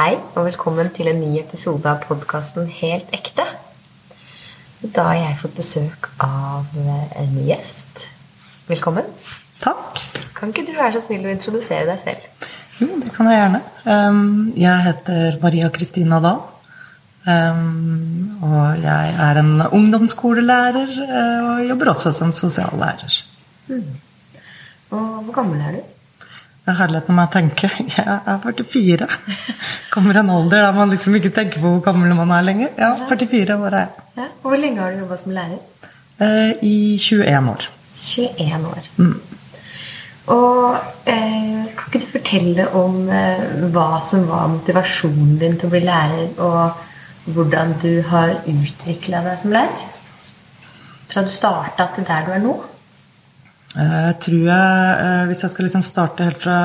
[0.00, 3.44] Hei, og velkommen til en ny episode av podkasten Helt ekte.
[4.80, 8.00] Da har jeg fått besøk av en ny gjest.
[8.70, 9.10] Velkommen.
[9.60, 10.00] Takk.
[10.38, 12.48] Kan ikke du være så snill å introdusere deg selv?
[12.78, 13.62] Jo, det kan jeg gjerne.
[14.64, 16.40] Jeg heter Maria Kristina Dahl.
[18.48, 23.20] Og jeg er en ungdomsskolelærer uh, og jobber også som sosiallærer.
[23.68, 25.89] Og hvor gammel er du?
[26.70, 27.68] Det er herligheten med å tenke.
[27.96, 29.06] Jeg er 44.
[29.90, 32.70] Kommer en alder der man liksom ikke tenker på hvor gammel man er lenger.
[32.78, 34.04] Ja, 44 år er jeg.
[34.20, 34.26] Ja.
[34.44, 35.58] Og hvor lenge har du jobba som lærer?
[36.20, 37.66] Uh, I 21 år.
[37.98, 38.86] 21 år.
[40.36, 40.78] Og
[41.10, 43.42] eh, kan ikke du fortelle om eh,
[43.74, 49.42] hva som var motivasjonen din til å bli lærer, og hvordan du har utvikla deg
[49.42, 49.88] som lærer?
[51.10, 52.60] Fra du starta til der du er nå?
[53.70, 56.58] Jeg tror jeg, eh, Hvis jeg skal liksom starte helt fra,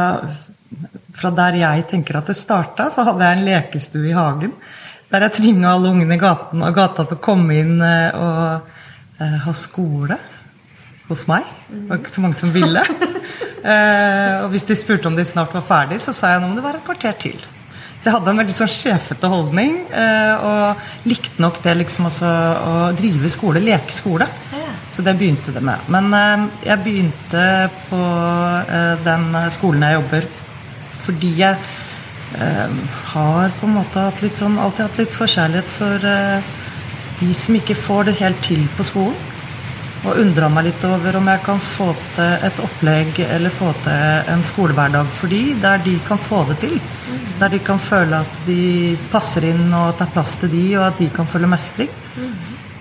[1.13, 4.55] fra der jeg tenker at det starta, så hadde jeg en lekestue i hagen.
[5.11, 9.21] Der jeg tvinga alle ungene i gaten og gata til å komme inn eh, og
[9.21, 10.17] eh, ha skole
[11.07, 11.45] hos meg.
[11.69, 12.85] Det var ikke så mange som ville.
[13.65, 16.59] Eh, og hvis de spurte om de snart var ferdig, så sa jeg nå må
[16.59, 17.39] det være et kvarter til.
[17.97, 22.29] Så jeg hadde en veldig sånn sjefete holdning, eh, og likte nok det liksom også
[22.29, 24.27] å drive skole, leke skole.
[24.95, 25.87] Så det begynte det med.
[25.91, 27.45] Men eh, jeg begynte
[27.89, 30.27] på eh, den skolen jeg jobber
[31.05, 31.57] fordi jeg
[32.39, 32.77] eh,
[33.11, 36.07] har på en måte hatt litt sånn, alltid hatt litt forkjærlighet for
[37.19, 39.19] de som ikke får det helt til på skolen.
[40.05, 44.31] Og undra meg litt over om jeg kan få til et opplegg eller få til
[44.31, 46.79] en skolehverdag for de, der de kan få det til.
[47.41, 50.67] Der de kan føle at de passer inn, og at det er plass til de,
[50.79, 51.91] og at de kan føle mestring.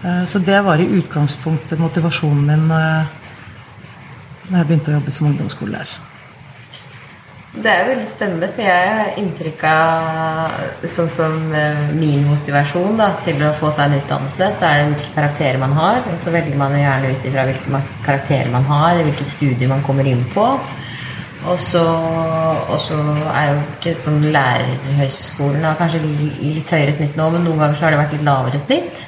[0.04, 3.12] Eh, Så det var i utgangspunktet motivasjonen min eh,
[4.44, 5.94] da jeg begynte å jobbe som ungdomsskolelærer.
[7.54, 13.12] Det er veldig spennende, for jeg har inntrykk av sånn som eh, min motivasjon da,
[13.24, 16.02] til å få seg en utdannelse, så er det hvilke karakterer man har.
[16.10, 20.10] Og så velger man gjerne ut ifra hvilke karakterer man har, hvilket studie man kommer
[20.10, 20.48] inn på.
[21.44, 21.80] Og så
[23.30, 27.86] er jo ikke sånn lærerhøyskolen har kanskje litt høyere snitt nå, men noen ganger så
[27.86, 29.04] har det vært litt lavere snitt.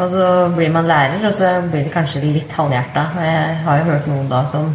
[0.00, 3.02] Og så blir man lærer, og så blir det kanskje litt halvhjerta.
[3.20, 4.70] Jeg har jo hørt noen da som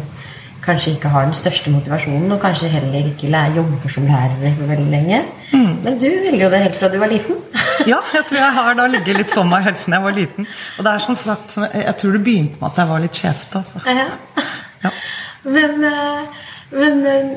[0.66, 4.90] kanskje ikke har den største motivasjonen, og kanskje heller ikke jobber som lærere så veldig
[4.90, 5.22] lenge.
[5.52, 7.36] Men du ville jo det helt fra du var liten.
[7.86, 10.46] Ja, jeg tror jeg har da ligget litt for meg helt siden jeg var liten.
[10.78, 13.18] Og det er som sagt, jeg jeg tror det begynte med at jeg var litt
[13.20, 13.82] skjevt, altså.
[13.86, 14.06] Ja.
[14.82, 14.90] Ja.
[15.44, 16.40] Men, eh,
[16.74, 17.28] men eh,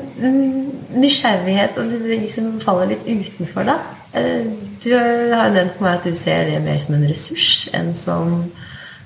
[1.00, 3.78] nysgjerrighet og de som faller litt utenfor, da.
[4.14, 7.68] Eh, Du har jo nevnt for meg at du ser det mer som en ressurs
[7.76, 8.30] enn som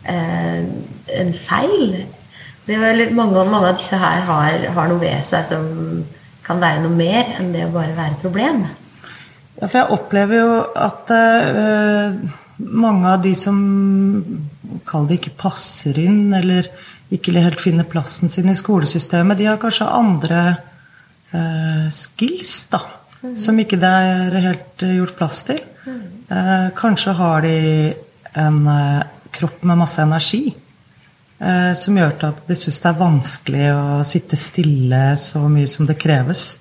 [0.07, 0.61] eh,
[1.19, 2.05] en feil.
[2.69, 5.67] Det mange, mange av disse her har, har noe ved seg som
[6.47, 8.63] kan være noe mer enn det å bare være problem.
[9.59, 12.15] Ja, for jeg opplever jo at uh,
[12.59, 13.59] mange av de som
[14.89, 16.67] Kall det ikke passer inn, eller
[17.15, 20.41] ikke helt finner plassen sin i skolesystemet, de har kanskje andre
[21.33, 22.83] eh, skills, da.
[23.41, 25.63] Som ikke det er helt eh, gjort plass til.
[25.87, 27.57] Eh, kanskje har de
[28.35, 29.03] en eh,
[29.35, 30.55] kropp med masse energi.
[31.39, 35.71] eh, som gjør til at de syns det er vanskelig å sitte stille så mye
[35.71, 36.57] som det kreves.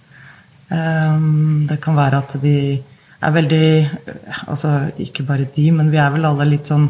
[0.73, 2.81] Um, det kan være at de
[3.21, 3.67] er veldig
[4.47, 6.87] Altså ikke bare de, men vi er vel alle litt sånn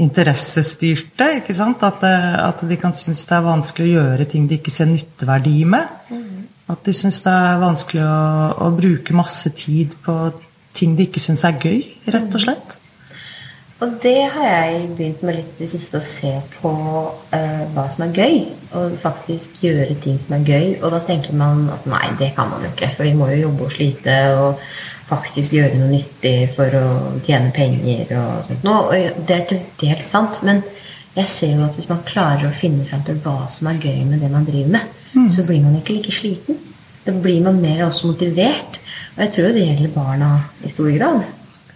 [0.00, 1.28] interessestyrte.
[1.40, 1.82] ikke sant?
[1.84, 5.56] At, at de kan synes det er vanskelig å gjøre ting de ikke ser nytteverdi
[5.68, 5.88] med.
[6.72, 8.20] At de syns det er vanskelig å,
[8.64, 10.14] å bruke masse tid på
[10.72, 11.82] ting de ikke syns er gøy,
[12.14, 12.78] rett og slett.
[13.82, 16.30] Og det har jeg begynt med litt i det siste, å se
[16.60, 16.70] på
[17.34, 18.36] eh, hva som er gøy.
[18.78, 20.68] Og faktisk gjøre ting som er gøy.
[20.78, 22.92] Og da tenker man at nei, det kan man jo ikke.
[22.94, 24.62] For vi må jo jobbe og slite og
[25.12, 26.86] faktisk gjøre noe nyttig for å
[27.26, 28.64] tjene penger og sånt.
[28.66, 30.62] Nå, og det er til dels sant, men
[31.12, 34.04] jeg ser jo at hvis man klarer å finne fram til hva som er gøy
[34.08, 34.98] med det man driver med,
[35.32, 36.56] så blir man ikke like sliten.
[37.04, 38.78] Da blir man mer også motivert.
[39.12, 40.32] Og jeg tror det gjelder barna
[40.64, 41.22] i stor grad.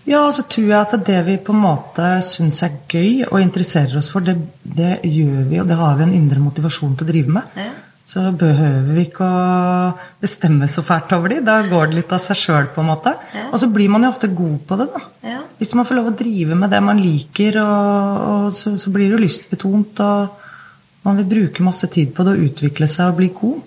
[0.07, 3.41] Ja, og så tror jeg at det vi på en måte syns er gøy og
[3.43, 7.09] interesserer oss for, det, det gjør vi, og det har vi en indre motivasjon til
[7.09, 7.59] å drive med.
[7.59, 7.73] Ja.
[8.07, 11.41] Så behøver vi ikke å bestemme så fælt over de.
[11.43, 13.17] Da går det litt av seg sjøl, på en måte.
[13.35, 13.49] Ja.
[13.51, 15.03] Og så blir man jo ofte god på det, da.
[15.27, 15.41] Ja.
[15.59, 19.09] Hvis man får lov å drive med det man liker, og, og så, så blir
[19.09, 23.19] det jo lystbetont, og man vil bruke masse tid på det og utvikle seg og
[23.19, 23.65] bli god.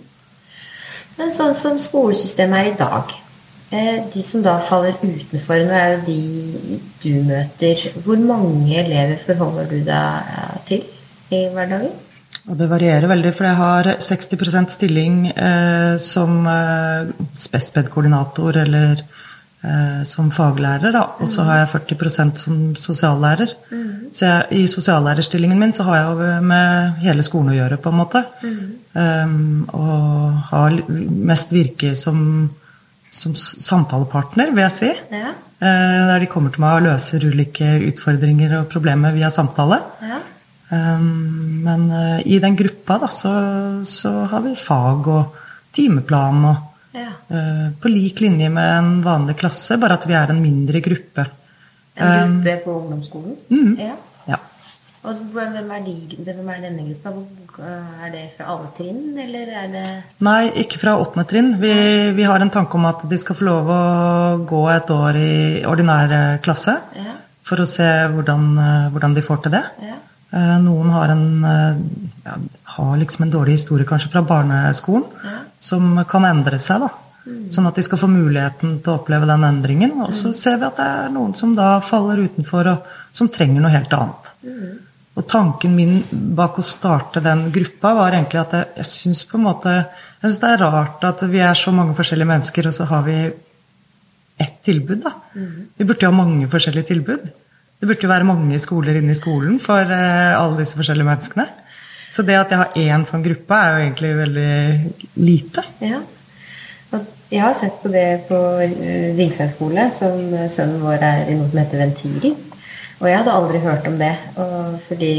[1.19, 3.09] Men sånn som skolesystemet er i dag
[3.75, 9.19] eh, De som da faller utenfor, nå er jo de du møter Hvor mange elever
[9.25, 10.85] forholder du deg til
[11.35, 11.91] i hverdagen?
[12.49, 19.99] Og det varierer veldig, for jeg har 60% stilling eh, som eh, spesped-koordinator eller eh,
[20.09, 21.03] som faglærer, da.
[21.21, 23.53] Og så har jeg 40% som sosiallærer.
[24.13, 27.93] Så jeg, i sosiallærerstillingen min så har jeg jo med hele skolen å gjøre, på
[27.93, 28.23] en måte.
[28.97, 32.49] Um, og har mest virke som,
[33.13, 34.91] som samtalepartner, vil jeg si.
[35.13, 35.35] Ja.
[35.59, 39.81] Eh, der de kommer til meg og løser ulike utfordringer og problemer via samtale.
[40.07, 40.19] Ja.
[40.69, 43.31] Um, men eh, i den gruppa da, så,
[43.85, 45.39] så har vi fag og
[45.73, 47.07] timeplan og ja.
[47.33, 51.25] eh, på lik linje med en vanlig klasse, bare at vi er en mindre gruppe.
[51.95, 53.41] En gruppe på ungdomsskolen?
[53.49, 53.73] mm.
[53.81, 53.95] Ja.
[55.07, 55.93] Og hvem er, de,
[56.25, 57.69] hvem er denne gruppa?
[58.03, 59.85] Er det fra alle trinn, eller er det
[60.27, 61.53] Nei, ikke fra åttende trinn.
[61.61, 61.71] Vi,
[62.17, 63.79] vi har en tanke om at de skal få lov å
[64.47, 65.31] gå et år i
[65.67, 66.75] ordinær eh, klasse.
[66.99, 67.15] Ja.
[67.47, 69.63] For å se hvordan, eh, hvordan de får til det.
[69.87, 69.97] Ja.
[70.31, 71.77] Eh, Noen har, en, eh,
[72.25, 72.35] ja,
[72.75, 75.29] har liksom en dårlig historie kanskje fra barneskolen, Ja.
[75.59, 76.79] som kan endre seg.
[76.81, 76.89] da.
[77.51, 79.91] Sånn at de skal få muligheten til å oppleve den endringen.
[80.01, 82.83] Og så ser vi at det er noen som da faller utenfor, og
[83.13, 84.31] som trenger noe helt annet.
[85.17, 89.35] Og tanken min bak å starte den gruppa var egentlig at jeg, jeg syns på
[89.37, 89.73] en måte
[90.21, 93.01] jeg synes det er rart at vi er så mange forskjellige mennesker, og så har
[93.03, 93.31] vi
[94.39, 95.11] ett tilbud, da.
[95.77, 97.29] Vi burde jo ha mange forskjellige tilbud.
[97.79, 101.45] Det burde jo være mange skoler inne i skolen for eh, alle disse forskjellige menneskene.
[102.11, 105.63] Så det at jeg har én sånn gruppe, er jo egentlig veldig lite.
[105.87, 106.01] Ja.
[106.91, 111.39] Og jeg har sett på det på eh, skole, som eh, sønnen vår er i
[111.39, 112.35] noe som heter Ventil.
[112.99, 114.11] Og jeg hadde aldri hørt om det,
[114.89, 115.13] fordi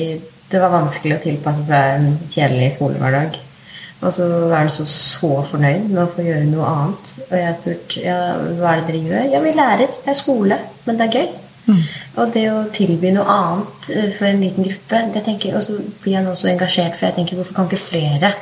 [0.50, 3.38] det var vanskelig å tilpasse seg en kjedelig skolehverdag.
[4.02, 7.12] Og så er han så, så fornøyd med å få gjøre noe annet.
[7.24, 8.18] Og jeg har spurt ja,
[8.58, 9.30] hva er det dere gjør.
[9.32, 9.94] Ja, vi lærer.
[10.02, 11.30] Det er skole, men det er gøy.
[12.16, 15.78] Og det å tilby noe annet eh, for en liten gruppe det tenker, Og så
[16.02, 18.32] blir han også engasjert, for jeg tenker hvorfor kan ikke flere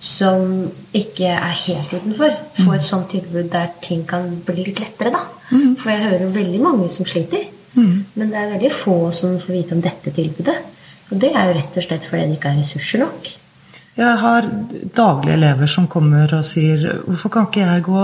[0.00, 5.10] som ikke er helt utenfor, få et sånt tilbud der ting kan bli litt lettere,
[5.14, 5.22] da?
[5.80, 7.46] For jeg hører veldig mange som sliter.
[8.14, 10.56] Men det er veldig få som får vite om dette tilbudet.
[11.10, 13.28] Og det er jo rett og slett fordi det ikke er ressurser nok.
[13.96, 14.48] Jeg har
[14.96, 18.00] daglige elever som kommer og sier Hvorfor kan ikke jeg gå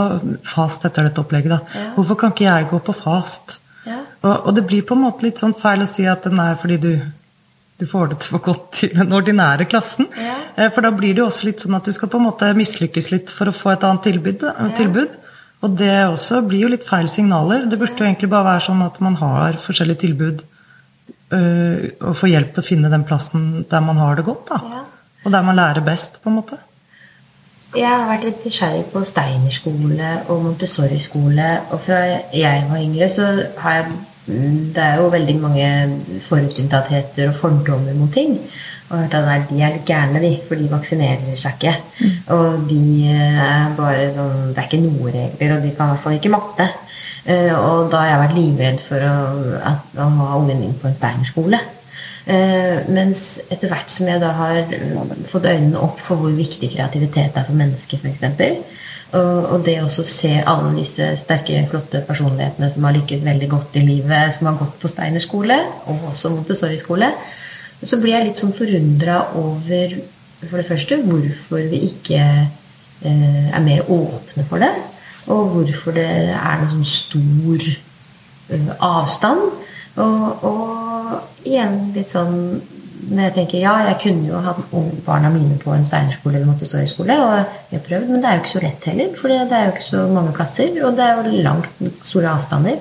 [0.49, 1.59] fast etter dette opplegget, da?
[1.77, 1.91] Ja.
[1.99, 3.59] Hvorfor kan ikke jeg gå på fast?
[4.23, 6.59] Og, og det blir på en måte litt sånn feil å si at den er
[6.61, 6.93] fordi du,
[7.79, 10.07] du får det til for godt til den ordinære klassen.
[10.15, 10.37] Ja.
[10.57, 12.53] Eh, For da blir det jo også litt sånn at du skal på en måte
[12.59, 14.47] mislykkes litt for å få et annet tilbud.
[14.47, 14.71] Ja.
[14.79, 15.19] tilbud.
[15.63, 17.69] Og det også blir jo litt feil signaler.
[17.71, 20.43] Det burde jo egentlig bare være sånn at man har forskjellige tilbud
[21.35, 24.51] øh, og får hjelp til å finne den plassen der man har det godt.
[24.51, 24.59] da.
[24.73, 24.83] Ja.
[25.23, 26.59] Og der man lærer best, på en måte.
[27.73, 31.51] Jeg har vært litt nysgjerrig på Steiner-skole og Montessori-skole.
[31.73, 32.01] Og fra
[32.35, 33.29] jeg var yngre, så
[33.63, 33.93] har jeg
[34.27, 35.71] Det er jo veldig mange
[36.23, 38.37] forutinntattheter og fordommer mot ting.
[38.93, 41.75] Og hørt at nei, de er litt gærne, de, for de vaksinerer seg ikke.
[42.37, 46.05] Og de er bare sånn Det er ikke noen regler, og de kan i hvert
[46.05, 46.69] fall ikke matte.
[47.25, 49.15] Eh, Og da har jeg vært livredd for å,
[49.73, 51.63] at, å ha ungen min på en Steiner-skole.
[52.23, 56.71] Eh, mens etter hvert som jeg da har eh, fått øynene opp for hvor viktig
[56.77, 58.79] kreativitet er for mennesker, f.eks.,
[59.19, 63.85] og, det å se alle disse sterke, flotte personlighetene som har lykkes veldig godt i
[63.85, 67.11] livet, som har gått på Steiner skole, og også Montessori-skole,
[67.83, 69.97] så blir jeg litt sånn forundra over
[70.43, 74.73] for det første hvorfor vi ikke eh, er mer åpne for det,
[75.31, 79.45] og hvorfor det er noen sånn stor eh, avstand.
[80.01, 82.63] Og, og igjen litt sånn
[83.11, 84.61] når jeg tenker ja, jeg kunne jo hatt
[85.07, 87.33] barna mine på en Steinerskole eller Montessori-skole, og
[87.73, 89.75] jeg har prøvd, men det er jo ikke så lett heller, for det er jo
[89.75, 92.79] ikke så mange plasser, og det er jo langt store avstander.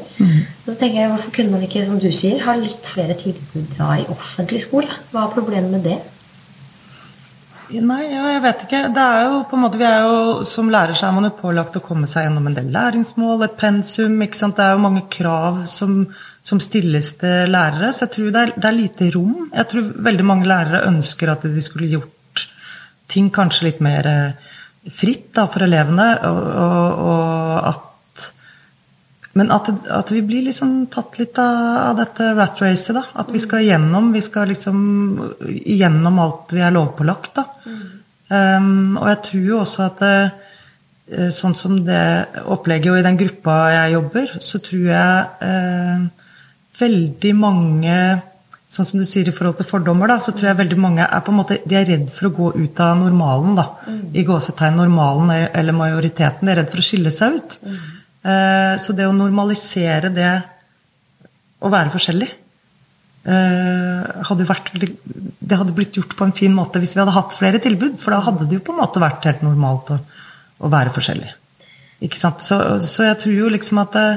[0.65, 3.93] Så tenker jeg, hvorfor kunne man ikke, som du sier, ha litt flere tilbud da
[3.97, 5.01] i offentlig skole?
[5.11, 5.99] Hva er problemet med det?
[7.71, 8.79] Nei, ja, jeg vet ikke.
[8.91, 11.37] Det er jo på en måte, vi er jo, Som lærer så er man jo
[11.37, 14.17] pålagt å komme seg gjennom en del læringsmål, et pensum.
[14.21, 14.57] ikke sant?
[14.57, 16.01] Det er jo mange krav som,
[16.43, 19.36] som stilles til lærere, så jeg tror det er, det er lite rom.
[19.53, 22.48] Jeg tror veldig mange lærere ønsker at de skulle gjort
[23.12, 24.50] ting kanskje litt mer eh,
[24.89, 26.10] fritt da, for elevene.
[26.27, 27.88] Og, og, og at
[29.39, 33.05] men at, at vi blir liksom tatt litt av, dette rat racet, da.
[33.21, 34.10] At vi skal igjennom.
[34.12, 34.81] Vi skal liksom
[35.48, 37.45] igjennom alt vi er lovpålagt, da.
[38.31, 40.17] Um, og jeg tror jo også at det,
[41.12, 42.03] eh, sånn som det
[42.43, 46.05] opplegget og i den gruppa jeg jobber, så tror jeg eh,
[46.81, 47.95] veldig mange
[48.71, 51.23] Sånn som du sier i forhold til fordommer, da, så tror jeg veldig mange er
[51.25, 53.57] på en måte, de er redd for å gå ut av normalen.
[53.57, 53.65] da,
[54.15, 56.47] I gåsetegn normalen eller majoriteten.
[56.47, 57.57] De er redd for å skille seg ut.
[58.23, 60.29] Eh, Så det å normalisere det
[61.59, 62.29] å være forskjellig
[63.27, 67.35] eh, hadde vært, Det hadde blitt gjort på en fin måte hvis vi hadde hatt
[67.35, 68.00] flere tilbud.
[68.00, 70.00] For da hadde det jo på en måte vært helt normalt å,
[70.63, 71.33] å være forskjellig.
[72.07, 72.39] Ikke sant?
[72.39, 74.07] Så, så jeg tror jo liksom at det,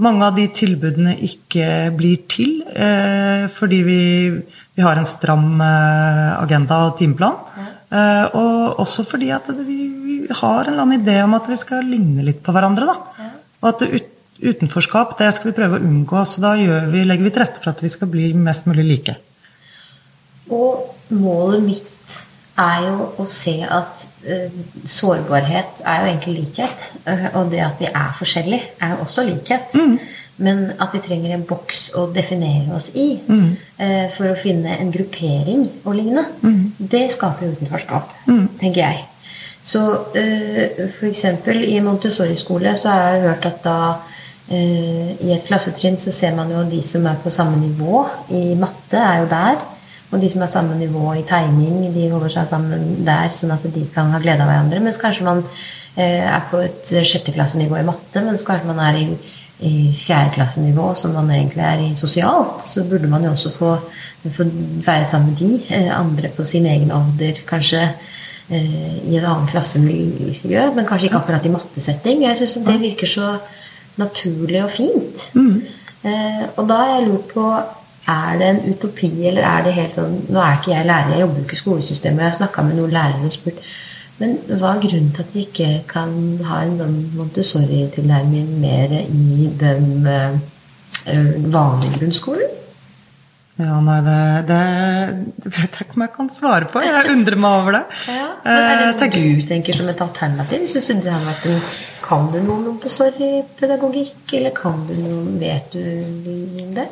[0.00, 1.66] mange av de tilbudene ikke
[1.96, 7.36] blir til eh, fordi vi, vi, har en stram eh, agenda og timeplan.
[7.90, 9.78] Eh, og også fordi at vi,
[10.30, 12.86] har en eller annen idé om at vi skal ligne litt på hverandre.
[12.86, 13.30] Da.
[13.60, 17.32] Og at ut, utenforskap det skal vi prøve å unngå, så da vi, legger vi
[17.34, 19.16] til rette for at vi skal bli mest mulig like.
[20.54, 21.90] Og målet mitt
[22.60, 26.88] er jo å se at uh, sårbarhet er jo egentlig likhet.
[27.06, 29.74] Uh, og det at vi er forskjellige, er jo også likhet.
[29.74, 29.98] Mm.
[30.40, 33.48] Men at vi trenger en boks å definere oss i mm.
[33.80, 36.86] uh, for å finne en gruppering og lignende, mm.
[36.92, 38.46] det skaper utenforskap, mm.
[38.60, 39.02] tenker jeg.
[39.70, 39.82] Så
[40.16, 41.26] uh, f.eks.
[41.66, 43.80] i Montessori-skole så har jeg hørt at da
[44.50, 48.00] i et klassetrinn så ser man jo de som er på samme nivå
[48.34, 49.60] i matte, er jo der.
[50.10, 53.66] Og de som er samme nivå i tegning, de holder seg sammen der, sånn at
[53.70, 54.82] de kan ha glede av hverandre.
[54.82, 55.44] Mens kanskje man
[55.94, 59.06] eh, er på et sjetteklassenivå i matte, mens kanskje man er i,
[59.70, 62.64] i fjerdeklassenivå, som man egentlig er i sosialt.
[62.66, 63.76] Så burde man jo også få,
[64.26, 64.48] få
[64.86, 69.54] være sammen med de eh, andre på sin egen alder, kanskje eh, i et annet
[69.54, 72.26] klassemiljø, men kanskje ikke akkurat i mattesetting.
[72.26, 73.34] Jeg syns det virker så
[74.00, 75.28] naturlig og fint.
[75.38, 75.60] Mm.
[76.02, 77.46] Eh, og da har jeg lurt på
[78.10, 81.24] er det en utopi, eller er det helt sånn Nå er ikke jeg lærer, jeg
[81.24, 83.60] jobber ikke i skolesystemet, jeg har snakka med noen lærere og spurt
[84.20, 86.14] Men hva er grunnen til at vi ikke kan
[86.48, 90.40] ha en sånn Montessori-tilnærming mer i den uh,
[91.54, 92.56] vanlige grunnskolen?
[93.60, 94.60] Ja, nei, det, det,
[95.42, 96.80] det, vet jeg ikke om jeg kan svare på.
[96.84, 97.82] Jeg undrer meg over det.
[98.20, 100.64] Ja, men Er det noe tenker, du tenker som et alternativ?
[100.70, 101.60] Synes du det har vært en,
[102.04, 105.82] Kan du noe om Montessori-pedagogikk, eller kan du noe, vet du
[106.76, 106.88] det?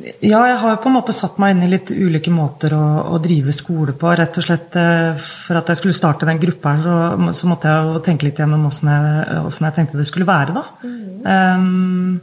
[0.00, 3.18] Ja, jeg har på en måte satt meg inn i litt ulike måter å, å
[3.22, 4.08] drive skole på.
[4.16, 7.70] Rett og slett eh, for at jeg skulle starte den gruppa her, så, så, måtte
[7.70, 10.64] jeg jo tenke litt gjennom åssen jeg, jeg, tenkte det skulle være, da.
[10.82, 11.02] Mm.
[11.28, 12.20] Um,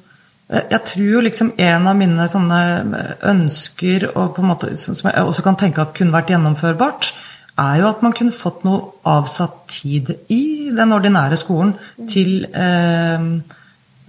[0.49, 2.59] jeg tror jo liksom en av mine sånne
[3.29, 7.11] ønsker, og på en måte, som jeg også kan tenke at kunne vært gjennomførbart,
[7.59, 12.09] er jo at man kunne fått noe avsatt tid i den ordinære skolen mm.
[12.09, 13.29] til Eh,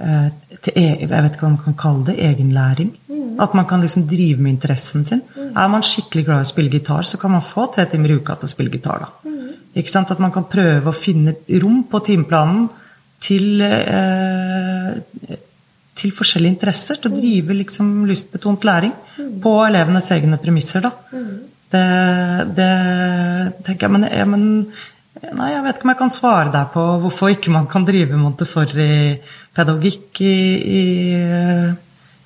[0.00, 2.90] til, e, jeg vet ikke hva man kan kalle det, egenlæring.
[3.08, 3.40] Mm.
[3.40, 5.22] At man kan liksom drive med interessen sin.
[5.36, 5.52] Mm.
[5.56, 8.18] Er man skikkelig glad i å spille gitar, så kan man få tre timer i
[8.20, 9.04] uka til å spille gitar.
[9.04, 9.30] da.
[9.30, 9.54] Mm.
[9.80, 10.10] Ikke sant?
[10.10, 12.68] At man kan prøve å finne rom på timeplanen
[13.20, 15.36] til, eh,
[15.94, 17.00] til forskjellige interesser.
[17.00, 17.20] Til å mm.
[17.20, 19.40] drive liksom lystbetont læring mm.
[19.44, 20.84] på elevenes egne premisser.
[20.88, 20.92] da.
[21.12, 21.38] Mm.
[21.70, 21.86] Det,
[22.56, 22.72] det
[23.62, 24.46] tenker jeg, men, jeg, men
[25.20, 28.16] Nei, jeg vet ikke om jeg kan svare deg på hvorfor ikke man kan drive
[28.16, 30.36] Montessori-pedagogikk i,
[30.80, 30.82] i,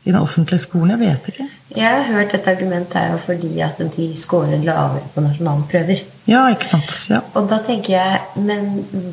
[0.05, 0.93] i, den offentlige skolen.
[0.95, 1.47] Jeg vet ikke.
[1.75, 5.99] Jeg har hørt et argument her fordi at de scorer lavere på nasjonale prøver.
[6.31, 6.93] Ja, ikke sant.
[7.11, 7.21] Ja.
[7.35, 8.63] Og da tenker jeg, men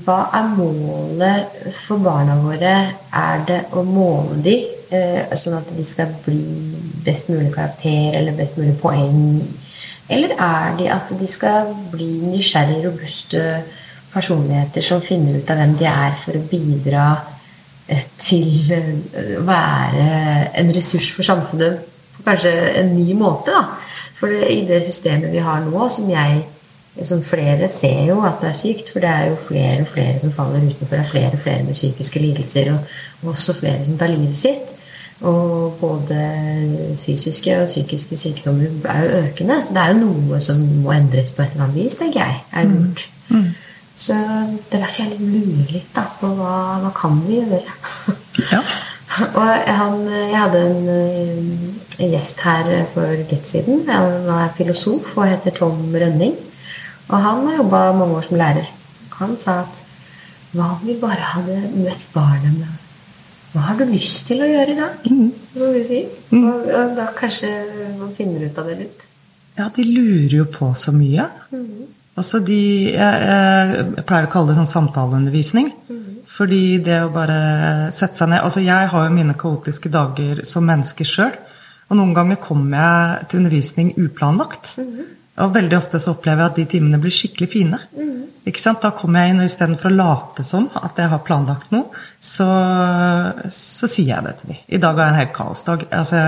[0.06, 1.58] hva er målet
[1.88, 2.76] for barna våre?
[3.18, 4.56] Er det å måle de
[4.94, 6.40] eh, sånn at de skal bli
[7.06, 9.42] best mulig karakter eller best mulig poeng
[10.12, 13.44] eller er de at de skal bli nysgjerrige, robuste
[14.14, 17.06] personligheter som finner ut av hvem de er, for å bidra
[17.88, 20.08] eh, til eh, å være
[20.62, 21.80] en ressurs for samfunnet
[22.18, 23.56] på kanskje en ny måte?
[23.56, 23.66] da.
[24.22, 26.44] For i det systemet vi har nå, som jeg
[27.08, 30.20] som flere ser jo at det er sykt, for det er jo flere og flere
[30.20, 30.92] som faller utenfor.
[30.92, 34.71] Det er flere og flere med psykiske lidelser, og også flere som tar livet sitt.
[35.22, 36.22] Og både
[36.98, 39.60] fysiske og psykiske sykdommer er jo økende.
[39.66, 42.40] Så det er jo noe som må endres på et eller annet vis, tenker jeg.
[42.52, 43.04] er lurt.
[43.30, 43.38] Mm.
[43.38, 43.52] Mm.
[44.02, 47.62] Så det er derfor jeg liksom lurer litt da, på hva, hva kan vi gjøre.
[48.50, 48.64] Ja.
[49.40, 50.90] og han, jeg hadde en,
[52.00, 53.84] en gjest her for litt siden.
[53.92, 56.34] Han er filosof og heter Tom Rønning.
[57.12, 58.70] Og han har jobba mange år som lærer.
[59.20, 59.82] Han sa at
[60.56, 62.81] hva om vi bare hadde møtt barnet med
[63.52, 65.08] hva har du lyst til å gjøre i dag?
[65.12, 65.32] Mm.
[65.58, 66.12] Som du sier.
[66.32, 66.44] Mm.
[66.46, 67.50] Og, og, da kanskje
[68.00, 69.04] man finner ut av det litt.
[69.58, 71.28] Ja, de lurer jo på så mye.
[71.52, 71.90] Mm.
[72.22, 72.62] Altså de
[72.94, 75.72] jeg, jeg, pleier å kalle det sånn samtaleundervisning.
[75.92, 76.22] Mm.
[76.32, 77.40] Fordi det å bare
[77.92, 81.36] sette seg ned Altså jeg har jo mine kaotiske dager som menneske sjøl.
[81.92, 84.78] Og noen ganger kommer jeg til undervisning uplanlagt.
[84.80, 85.10] Mm.
[85.40, 87.80] Og veldig ofte så opplever jeg at de timene blir skikkelig fine.
[87.96, 88.18] Mm.
[88.50, 88.82] Ikke sant?
[88.84, 91.88] Da kommer jeg inn, og istedenfor å late som at jeg har planlagt noe,
[92.20, 92.50] så,
[93.54, 94.60] så sier jeg det til dem.
[94.68, 95.88] I dag har jeg en helt kaosdag.
[95.94, 96.22] Altså,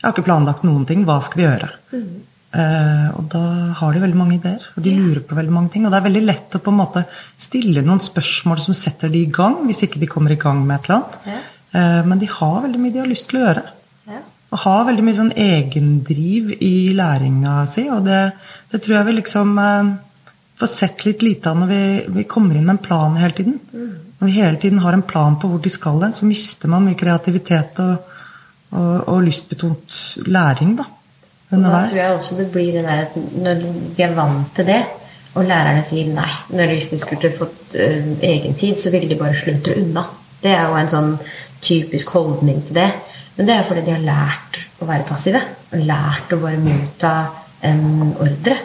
[0.00, 1.04] jeg har ikke planlagt noen ting.
[1.08, 1.70] Hva skal vi gjøre?
[1.92, 2.10] Mm.
[2.50, 3.40] Uh, og da
[3.78, 5.84] har de veldig mange ideer, og de lurer på veldig mange ting.
[5.84, 7.04] Og det er veldig lett å på en måte
[7.38, 10.78] stille noen spørsmål som setter de i gang, hvis ikke de kommer i gang med
[10.78, 11.20] et eller annet.
[11.28, 11.44] Yeah.
[11.70, 13.66] Uh, men de har veldig mye de har lyst til å gjøre.
[14.50, 18.22] Har veldig mye sånn egendriv i læringa si, og det,
[18.72, 19.90] det tror jeg vi liksom eh,
[20.58, 21.82] får sett litt lite av når vi,
[22.18, 23.60] vi kommer inn med en plan hele tiden.
[24.18, 26.84] Når vi hele tiden har en plan på hvor de skal hen, så mister man
[26.84, 28.16] mye kreativitet og,
[28.74, 30.88] og, og lystbetont læring da,
[31.50, 33.62] Da tror jeg også det blir det der at når
[33.96, 34.82] vi er vant til det,
[35.34, 39.18] og lærerne sier nei Når hvis de skulle fått uh, egen tid, så ville de
[39.18, 40.02] bare sluntre unna.
[40.42, 41.12] Det er jo en sånn
[41.62, 42.90] typisk holdning til det.
[43.36, 45.40] Men det er fordi de har lært å være passive.
[45.72, 47.14] Og lært å bare motta
[47.66, 48.56] en ordre.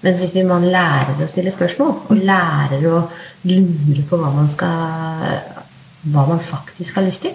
[0.00, 3.02] Mens hvis man lærer å stille spørsmål, og lærer å
[3.48, 5.40] lure på hva man skal
[6.00, 7.34] Hva man faktisk har lyst til,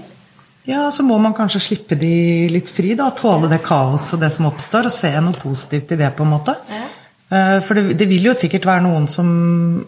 [0.66, 3.12] Ja, så må man kanskje slippe de litt fri, da.
[3.14, 6.32] Tåle det kaoset og det som oppstår, og se noe positivt i det, på en
[6.34, 6.56] måte.
[6.72, 6.88] Ja.
[7.30, 9.30] Eh, For det, det vil jo sikkert være noen som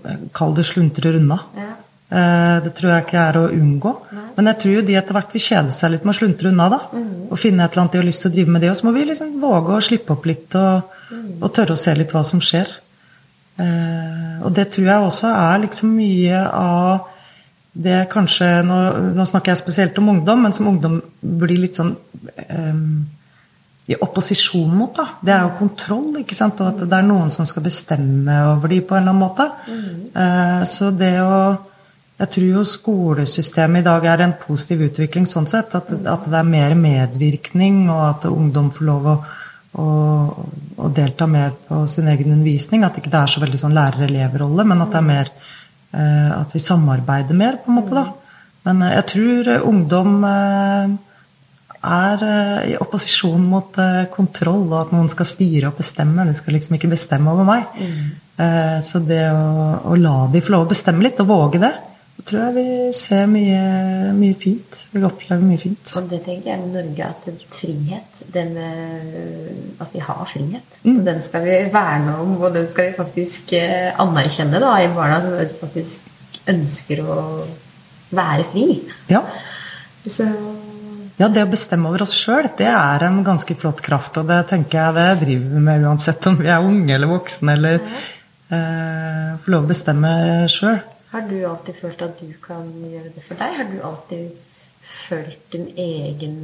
[0.03, 1.39] kaller kall det sluntrer unna.
[1.57, 1.66] Ja.
[2.09, 3.91] Eh, Det tror jeg ikke er å unngå.
[4.37, 6.69] Men jeg tror jo de etter hvert vil kjede seg litt med å sluntre unna,
[6.69, 6.79] da.
[7.31, 8.69] Og finne et eller annet de har lyst til å drive med det.
[8.71, 10.81] Og så må vi liksom våge å slippe opp litt og,
[11.41, 12.67] og tørre å se litt hva som skjer.
[13.59, 17.07] Eh, Og det tror jeg også er liksom mye av
[17.77, 18.77] det kanskje Nå,
[19.13, 21.95] nå snakker jeg spesielt om ungdom, men som ungdom blir litt sånn
[22.37, 22.79] eh,
[23.89, 25.05] i opposisjon mot, da.
[25.23, 26.59] Det er jo kontroll, ikke sant.
[26.61, 29.45] Og at det er noen som skal bestemme over de på en eller annen måte.
[30.15, 31.57] Eh, Så det å
[32.17, 35.75] Jeg tror jo skolesystemet i dag er en positiv utvikling sånn sett.
[35.77, 39.15] At, at det er mer medvirkning, og at ungdom får lov å,
[39.77, 39.87] å,
[40.81, 42.85] å delta mer på sin egen undervisning.
[42.87, 45.29] At ikke det er så veldig sånn lærer-elev-rolle, men at det er mer
[45.93, 48.07] eh, At vi samarbeider mer, på en måte, da.
[48.65, 50.95] Men eh, jeg tror ungdom eh,
[51.87, 56.25] er eh, i opposisjon mot eh, kontroll, og at noen skal styre og bestemme.
[56.25, 57.69] De skal liksom ikke bestemme over meg.
[58.41, 61.71] Eh, Så det å, å la de få lov å bestemme litt, og våge det,
[62.17, 63.59] så tror jeg vi ser mye,
[64.17, 64.77] mye fint.
[64.91, 65.91] Vi opplever mye fint.
[65.99, 68.55] Og det tenker jeg Norge at frihet, den,
[69.79, 70.97] at vi har frihet, Mm.
[70.99, 74.89] og den skal vi verne om, og den skal vi faktisk eh, anerkjenne da, i
[74.95, 77.17] barna som faktisk ønsker å
[78.17, 78.65] være fri.
[79.11, 79.21] Ja.
[80.07, 80.25] Så
[81.19, 84.17] ja, det å bestemme over oss sjøl, det er en ganske flott kraft.
[84.21, 87.55] Og det tenker jeg det driver vi med uansett om vi er unge eller voksne
[87.57, 90.11] eller eh, får lov å bestemme
[90.51, 90.77] sjøl.
[91.11, 93.53] Har du alltid følt at du kan gjøre det for deg?
[93.59, 94.33] Har du alltid
[94.87, 96.35] følt din egen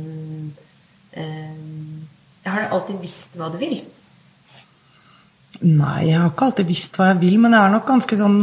[1.11, 3.81] eh, Har du alltid visst hva du vil?
[5.63, 8.39] Nei, jeg har ikke alltid visst hva jeg vil, men jeg er nok ganske sånn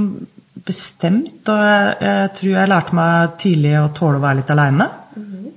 [0.64, 1.48] bestemt.
[1.48, 4.88] Og jeg, jeg tror jeg lærte meg tidlig å tåle å være litt aleine.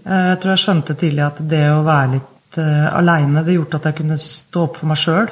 [0.04, 3.86] Jeg tror jeg skjønte tidlig at det å være litt uh, aleine, det gjorde at
[3.88, 5.30] jeg kunne stå opp for meg sjøl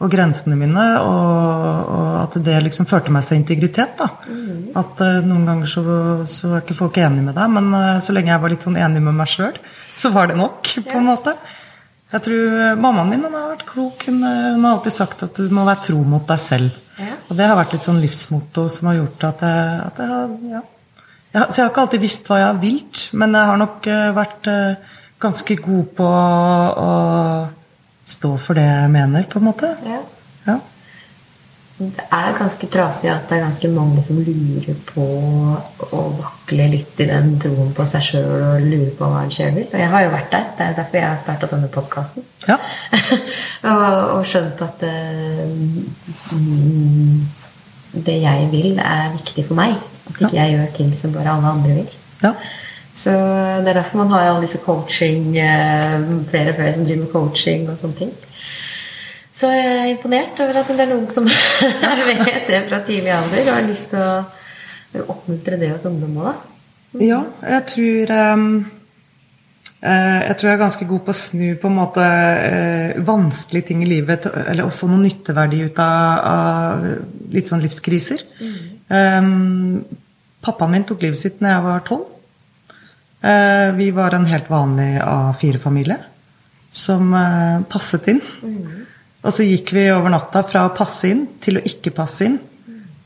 [0.00, 3.98] og grensene mine, og, og at det liksom førte med seg integritet.
[4.00, 4.08] da.
[4.80, 5.82] At uh, noen ganger så,
[6.30, 8.78] så er ikke folk enige med deg, men uh, så lenge jeg var litt sånn
[8.80, 9.58] enig med meg sjøl,
[9.92, 11.36] så var det nok, på en måte.
[12.10, 14.00] Jeg tror eh, Mammaen min har vært klok.
[14.08, 16.80] Hun, hun har alltid sagt at du må være tro mot deg selv.
[16.98, 17.14] Ja.
[17.28, 20.32] Og det har vært litt sånn livsmotto som har gjort at jeg, at jeg har
[20.50, 20.62] ja.
[21.30, 23.86] Jeg Så jeg har ikke alltid visst hva jeg har vilt, men jeg har nok
[24.16, 26.90] vært uh, ganske god på å
[28.10, 29.70] stå for det jeg mener, på en måte.
[29.86, 30.00] Ja.
[30.46, 30.58] Ja.
[31.80, 35.04] Det er ganske trasig at det er ganske mange som lurer på
[35.96, 39.54] å vakle litt i den troen på seg sjøl og lurer på hva en sjøl
[39.56, 39.68] vil.
[39.70, 40.48] Og jeg har jo vært der.
[40.58, 42.26] Det er derfor jeg har starta denne podkasten.
[42.44, 42.58] Ja.
[43.72, 43.86] og,
[44.18, 44.84] og skjønt at
[46.34, 47.14] mm,
[48.04, 49.78] det jeg vil, er viktig for meg.
[50.10, 51.96] At ikke jeg gjør ting som bare alle andre vil.
[52.26, 52.34] ja.
[52.94, 53.12] Så
[53.62, 55.94] det er derfor man har alle disse coaching eh,
[56.30, 58.10] Flere og flere som driver med coaching og sånne ting.
[59.40, 61.28] Så jeg er imponert over at det er noen som
[62.10, 64.02] vet det fra tidlig alder og har lyst til
[65.00, 66.36] å oppmuntre det hos ungdom òg, da.
[67.00, 68.50] Ja, jeg tror um
[69.80, 73.80] Jeg tror jeg er ganske god på å snu på en måte eh, vanskelige ting
[73.80, 76.84] i livet Eller å få noe nytteverdi ut av,
[77.32, 78.26] litt sånn livskriser.
[78.92, 79.80] Ehm,
[80.44, 82.19] pappaen min tok livet sitt da jeg var tolv.
[83.20, 85.98] Eh, vi var en helt vanlig A4-familie
[86.70, 88.22] som eh, passet inn.
[89.20, 92.38] Og så gikk vi over natta fra å passe inn til å ikke passe inn.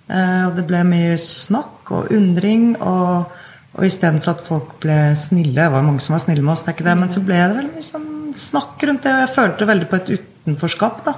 [0.07, 3.33] Eh, og det ble mye snakk og undring, og,
[3.75, 6.73] og istedenfor at folk ble snille Det var mange som var snille med oss, det
[6.73, 9.35] er ikke det, men så ble det veldig mye sånn snakk rundt det, og jeg
[9.35, 11.13] følte veldig på et utenforskap, da.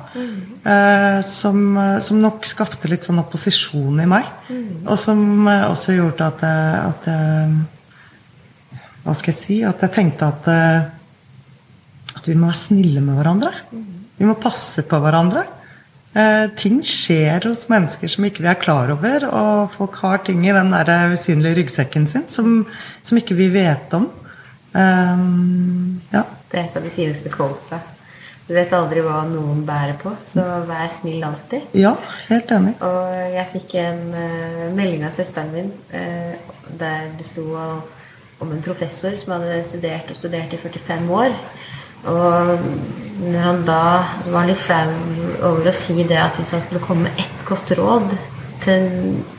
[0.72, 1.62] Eh, som,
[2.04, 4.28] som nok skapte litt sånn opposisjon i meg.
[4.87, 7.56] Og som også gjorde at jeg, at jeg
[9.07, 9.57] Hva skal jeg si?
[9.64, 10.92] At jeg tenkte at eh,
[12.16, 13.53] at vi må være snille med hverandre.
[14.16, 15.45] Vi må passe på hverandre.
[16.16, 20.47] Eh, ting skjer hos mennesker som ikke vi er klar over, og folk har ting
[20.47, 22.62] i den der usynlige ryggsekken sin som,
[23.05, 24.09] som ikke vi vet om.
[24.73, 25.27] Eh,
[26.14, 26.25] ja.
[26.49, 27.83] Det er et av de fineste quotesa.
[28.47, 31.66] Du vet aldri hva noen bærer på, så vær snill alltid.
[31.75, 31.97] Ja,
[32.29, 32.77] helt enig.
[32.87, 37.49] Og jeg fikk en uh, melding av søsteren min uh, der det sto
[38.38, 41.37] om en professor som hadde studert og studert i 45 år.
[42.07, 42.64] Og
[43.16, 43.83] når han da
[44.22, 44.90] så var han litt flau
[45.49, 48.12] over å si det at hvis han skulle komme med ett godt råd
[48.64, 48.88] til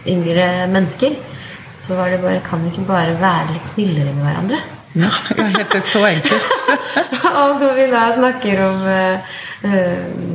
[0.10, 1.18] yngre mennesker,
[1.84, 4.60] så var det bare Kan vi ikke bare være litt snillere med hverandre?
[4.98, 6.54] Ja, helt så enkelt.
[7.44, 9.36] og når vi da snakker om uh,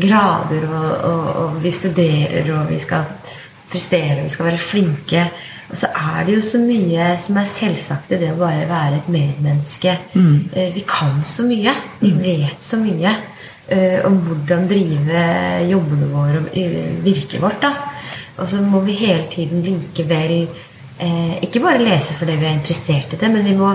[0.01, 3.09] grader, og, og, og, vi studerer, og vi skal
[3.73, 5.25] prestere, vi skal være flinke
[5.73, 8.99] og så er det jo så mye som er selvsagt i det å bare være
[8.99, 9.95] et medmenneske.
[10.13, 10.51] Mm.
[10.53, 11.73] Uh, vi kan så mye.
[12.03, 12.19] Vi mm.
[12.27, 13.15] vet så mye
[13.73, 15.25] uh, om hvordan drive
[15.71, 16.53] jobbene våre og
[17.07, 17.65] virket vårt.
[17.65, 17.73] da.
[18.37, 20.45] Og så må vi hele tiden likevel
[21.43, 23.73] ikke bare lese fordi vi er interessert i det, men vi må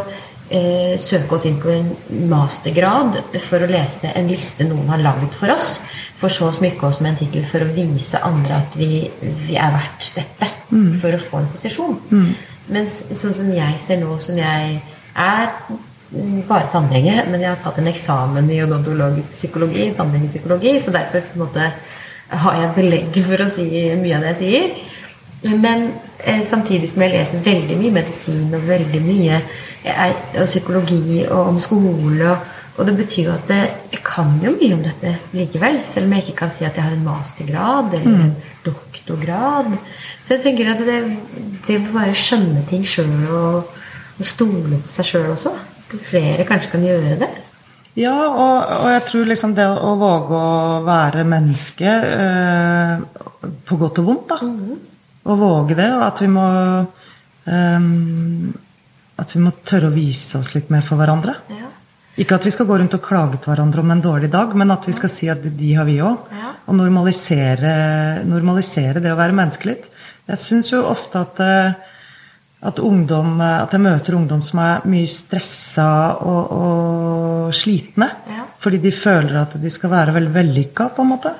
[0.50, 1.90] eh, søke oss inn på en
[2.30, 5.78] mastergrad for å lese en liste noen har laget for oss.
[6.18, 9.58] For så å smykke oss med en tittel for å vise andre at vi, vi
[9.58, 10.50] er verdt dette.
[10.72, 10.96] Mm.
[11.02, 12.00] For å få en posisjon.
[12.10, 12.32] Mm.
[12.74, 14.80] Men sånn som jeg ser nå, som jeg
[15.18, 15.52] er
[16.48, 21.38] bare tannlege, men jeg har tatt en eksamen i odontologisk psykologi, tannlegepsykologi, så derfor på
[21.38, 21.70] en måte
[22.28, 23.68] har jeg belegg for å si
[24.00, 24.94] mye av det jeg sier.
[25.62, 25.90] Men
[26.24, 29.42] eh, samtidig som jeg leser veldig mye medisin og veldig mye
[29.88, 32.32] er, og psykologi og om skole.
[32.32, 35.80] Og, og, det betyr jo at jeg kan jo mye om dette likevel.
[35.90, 38.22] Selv om jeg ikke kan si at jeg har en mastergrad eller mm.
[38.28, 38.36] en
[38.66, 39.72] doktorgrad.
[40.26, 41.00] Så jeg tenker at det,
[41.66, 43.74] det å bare skjønne ting sjøl og,
[44.18, 45.56] og, stole på seg sjøl også.
[45.88, 47.32] At flere kanskje kan gjøre det.
[47.98, 52.94] Ja, og, og, jeg tror liksom det å, våge å være menneske eh,
[53.66, 54.38] på godt og vondt, da.
[54.46, 54.78] Mm.
[55.28, 56.46] Å våge det, og at vi må
[57.50, 57.88] eh,
[59.18, 61.34] at vi må tørre å vise oss litt mer for hverandre.
[61.50, 61.67] Ja.
[62.18, 64.74] Ikke at vi skal gå rundt og klage til hverandre om en dårlig dag, men
[64.74, 66.32] at vi skal si at de har vi òg.
[66.34, 66.54] Ja.
[66.68, 67.74] Og normalisere,
[68.26, 69.86] normalisere, det å være menneske litt.
[70.28, 71.76] Jeg syns jo ofte at, eh,
[72.68, 78.10] at, ungdom, at jeg møter ungdom som er mye stressa og, og slitne.
[78.34, 78.48] Ja.
[78.60, 81.36] Fordi de føler at de skal være veldig vellykka, på en måte.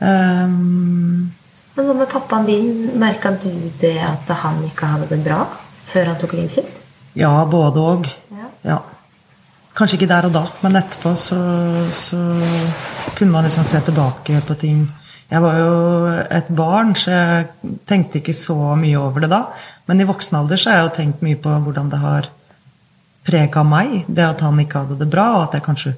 [0.00, 1.28] Um,
[1.76, 2.70] men hva med pappaen din?
[2.98, 5.42] Merka du det at han ikke hadde det bra
[5.90, 6.72] før han tok livet sitt?
[7.18, 8.08] Ja, både òg.
[8.32, 8.48] Ja.
[8.64, 8.78] ja.
[9.80, 11.36] Kanskje ikke der og da, men etterpå så,
[11.96, 12.18] så,
[13.16, 14.82] kunne man liksom se tilbake på ting.
[15.30, 15.70] Jeg var jo
[16.36, 19.46] et barn, så jeg tenkte ikke så mye over det da.
[19.88, 22.28] Men i voksen alder så har jeg jo tenkt mye på hvordan det har
[23.24, 24.02] prega meg.
[24.04, 25.94] Det at han ikke hadde det bra, og at jeg kanskje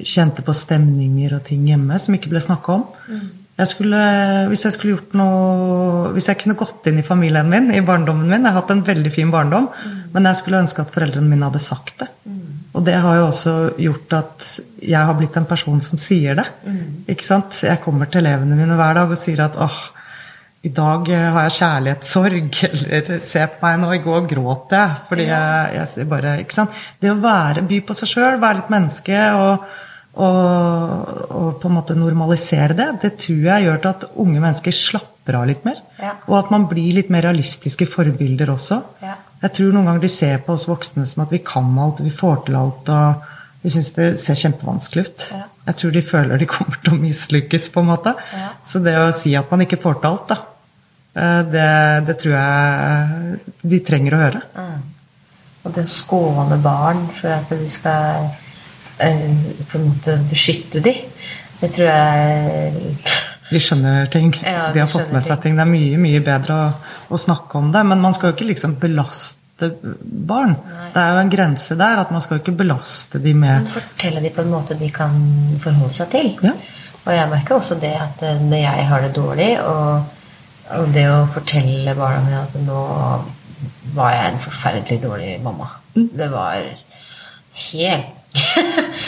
[0.00, 2.88] kjente på stemninger og ting hjemme som ikke ble snakka om.
[3.10, 3.28] Mm.
[3.60, 4.02] Jeg skulle,
[4.48, 8.24] hvis jeg skulle gjort noe Hvis jeg kunne gått inn i familien min, i barndommen
[8.24, 9.98] min Jeg har hatt en veldig fin barndom, mm.
[10.14, 12.08] men jeg skulle ønske at foreldrene mine hadde sagt det.
[12.24, 12.39] Mm.
[12.70, 16.46] Og det har jo også gjort at jeg har blitt en person som sier det.
[16.62, 16.84] Mm.
[17.10, 17.64] Ikke sant?
[17.66, 19.80] Jeg kommer til elevene mine hver dag og sier at åh,
[20.62, 22.58] i dag har jeg kjærlighetssorg,
[22.96, 25.04] eller se på meg nå, i går gråt jeg.
[25.10, 26.82] Fordi jeg, jeg bare Ikke sant.
[27.00, 29.70] Det å være, by på seg sjøl, være litt menneske og
[30.10, 34.74] og, og, på en måte normalisere det, det tror jeg gjør til at unge mennesker
[34.74, 35.78] slapper av litt mer.
[36.02, 36.16] Ja.
[36.26, 38.80] Og at man blir litt mer realistiske forbilder også.
[39.04, 39.14] Ja.
[39.40, 42.12] Jeg tror noen ganger de ser på oss voksne som at vi kan alt, vi
[42.12, 42.88] får til alt.
[42.88, 43.26] og
[43.60, 45.24] vi syns det ser kjempevanskelig ut.
[45.36, 45.46] Ja.
[45.66, 47.68] Jeg tror de føler de kommer til å mislykkes.
[47.72, 48.14] på en måte.
[48.64, 50.38] Så det å si at man ikke får til alt, da,
[51.14, 51.72] eh, det,
[52.06, 54.42] det tror jeg de trenger å høre.
[54.56, 54.78] Mm.
[55.64, 58.30] Og det å skåne barn for at vi skal
[59.00, 59.30] Eh,
[59.72, 61.06] på en måte beskytte dem,
[61.60, 62.96] Det tror jeg
[63.50, 64.30] De skjønner ting.
[64.44, 65.58] Ja, de, de, har fått med seg ting.
[65.58, 66.66] Det er mye mye bedre å,
[67.10, 67.82] å, snakke om det.
[67.90, 70.54] Men man skal jo ikke liksom belaste barn.
[70.54, 70.90] Nei.
[70.94, 72.02] Det er jo en grense der.
[72.04, 74.92] at Man skal jo ikke belaste de med Men Fortelle de på en måte de
[74.94, 75.18] kan
[75.62, 76.30] forholde seg til.
[76.46, 76.54] Ja.
[77.00, 80.02] Og jeg merker også det at eh, når jeg har det dårlig, og,
[80.76, 82.82] og det å fortelle barna mine at nå
[83.96, 85.70] var jeg en forferdelig dårlig mamma.
[85.96, 86.10] Mm.
[86.16, 86.60] Det var
[87.70, 88.16] helt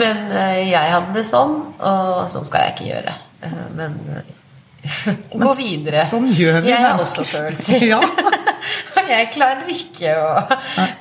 [0.00, 3.16] Men eh, jeg hadde det sånn, og sånn skal jeg ikke gjøre.
[3.42, 6.04] Eh, men eh, gå videre.
[6.08, 7.86] Sånn gjør vi Jeg har også følelser.
[7.90, 8.00] Ja.
[9.14, 10.34] jeg klarer ikke å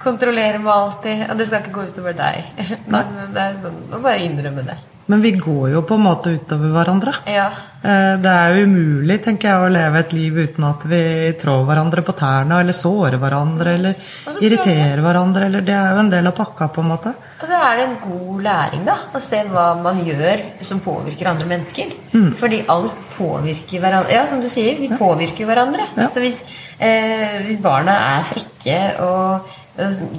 [0.03, 1.25] kontrollere meg alltid.
[1.29, 2.63] Og det skal ikke gå utover deg.
[2.91, 4.79] Men det er sånn å bare innrømme det.
[5.09, 7.15] Men vi går jo på en måte utover hverandre.
[7.25, 7.49] Ja.
[7.79, 10.99] Det er jo umulig tenker jeg, å leve et liv uten at vi
[11.39, 15.47] trår hverandre på tærne eller sårer hverandre eller irriterer hverandre.
[15.47, 17.13] Eller det er jo en del av pakka, på en måte.
[17.39, 21.31] Og så er det en god læring da, å se hva man gjør som påvirker
[21.31, 21.95] andre mennesker.
[22.11, 22.33] Mm.
[22.41, 24.13] Fordi alt påvirker hverandre.
[24.13, 25.87] Ja, som du sier, vi påvirker hverandre.
[25.97, 26.11] Ja.
[26.13, 26.43] Så hvis,
[26.77, 29.57] eh, hvis barna er frekke og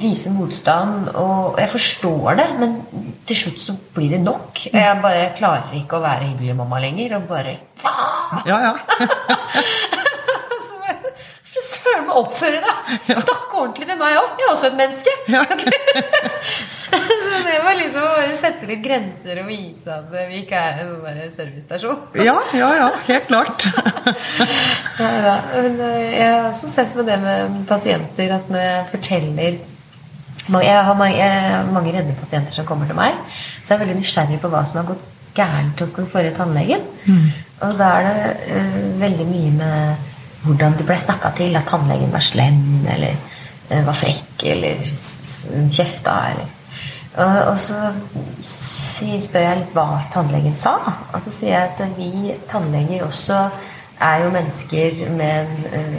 [0.00, 1.10] viser motstand.
[1.20, 2.76] Og jeg forstår det, men
[3.28, 4.66] til slutt så blir det nok.
[4.72, 7.18] Jeg bare klarer ikke å være hyggelig mamma lenger.
[7.20, 8.44] Og bare Hva?!
[8.46, 8.74] Ja, ja.
[12.00, 12.92] Så du å oppføre deg!
[13.10, 14.38] Snakk ordentlig med meg òg!
[14.40, 15.12] Jeg er også et menneske.
[15.28, 15.42] Ja.
[16.90, 21.34] så det var liksom å sette litt grenser og vise at vi ikke er en
[21.34, 22.00] servicestasjon.
[22.24, 22.88] Ja, ja, ja.
[23.04, 23.68] Helt klart.
[25.00, 29.60] Neida, men eh, jeg har også sett på det med pasienter at når jeg forteller
[30.50, 31.30] Jeg har mange,
[31.70, 33.18] mange redde pasienter som kommer til meg,
[33.60, 35.04] så jeg er veldig nysgjerrig på hva som har gått
[35.36, 36.82] gærent hos den forrige tannlegen.
[37.60, 40.08] Og da er det uh, veldig mye med
[40.44, 43.12] hvordan de ble snakka til, at tannlegen var slem, eller
[43.68, 44.80] eh, var frekk, eller
[45.70, 46.56] kjefta, eller
[47.20, 47.74] og så
[49.20, 50.76] spør jeg litt hva tannlegen sa.
[51.10, 53.40] Og så sier jeg at vi tannleger også
[54.00, 55.90] er jo mennesker med en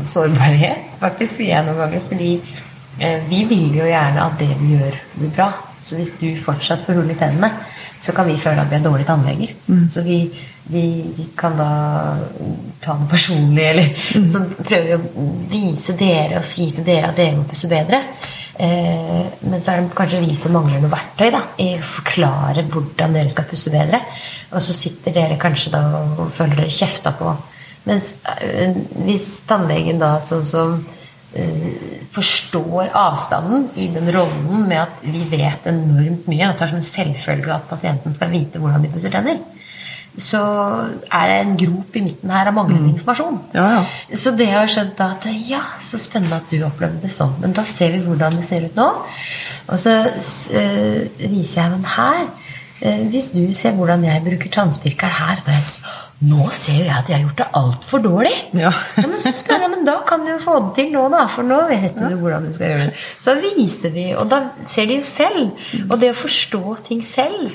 [0.00, 2.02] uh, sårbarhet, faktisk, sier jeg noen ganger.
[2.08, 5.50] Fordi uh, vi vil jo gjerne at det vi gjør, blir bra.
[5.82, 7.52] Så hvis du fortsatt får hull i tennene,
[8.06, 9.54] så kan vi føle at vi er dårlige tannleger.
[9.90, 10.20] Så vi,
[10.70, 10.84] vi,
[11.16, 11.68] vi kan da
[12.82, 17.18] ta noe personlig, eller så prøver vi å vise dere og si til dere at
[17.18, 18.02] dere må pusse bedre.
[18.58, 22.64] Eh, men så er det kanskje vi som mangler noe verktøy da, i å forklare
[22.70, 24.00] hvordan dere skal pusse bedre.
[24.54, 27.34] Og så sitter dere kanskje da og føler dere kjefta på.
[27.86, 30.78] Mens eh, hvis tannlegen da sånn som
[32.14, 36.86] forstår avstanden i den rollen med at vi vet enormt mye, og tar som en
[36.86, 39.42] selvfølge at pasienten skal vite hvordan de pusser tenner,
[40.16, 40.40] så
[41.12, 43.36] er det en grop i midten her av manglende informasjon.
[43.52, 43.82] Ja, ja.
[44.16, 47.34] Så det har skjønt da at ja, så spennende at du opplevde det sånn.
[47.42, 48.88] Men da ser vi hvordan det ser ut nå.
[49.66, 49.98] Og så
[50.56, 52.24] eh, viser jeg den her.
[52.80, 55.38] Eh, hvis du ser hvordan jeg bruker tannspirker her
[56.26, 58.34] Nå ser jo jeg at jeg har gjort det altfor dårlig.
[58.56, 58.70] Ja.
[59.02, 61.26] men så spennende, men da kan du jo få det til nå, da.
[61.28, 63.04] For nå vet du hvordan du skal gjøre det.
[63.20, 65.68] Så viser vi, og da ser de jo selv.
[65.90, 67.54] Og det å forstå ting selv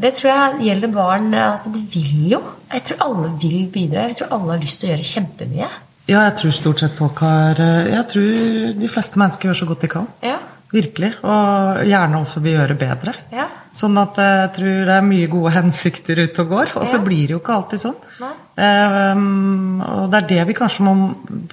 [0.00, 2.40] det tror jeg gjelder barn at de vil jo.
[2.72, 4.06] Jeg tror alle vil bidra.
[4.08, 5.68] Jeg tror alle har lyst til å gjøre kjempemye.
[6.08, 9.68] Ja, jeg tror stort sett folk har eh, Jeg tror de fleste mennesker gjør så
[9.68, 10.08] godt de kan.
[10.24, 10.38] Ja.
[10.72, 11.12] Virkelig.
[11.26, 13.14] Og gjerne også vil gjøre bedre.
[13.34, 13.48] Ja.
[13.70, 16.72] Sånn at jeg tror det er mye gode hensikter ute og går.
[16.80, 17.98] Og så blir det jo ikke alltid sånn.
[18.20, 18.32] Nei.
[18.60, 20.94] Ehm, og det er det vi kanskje må,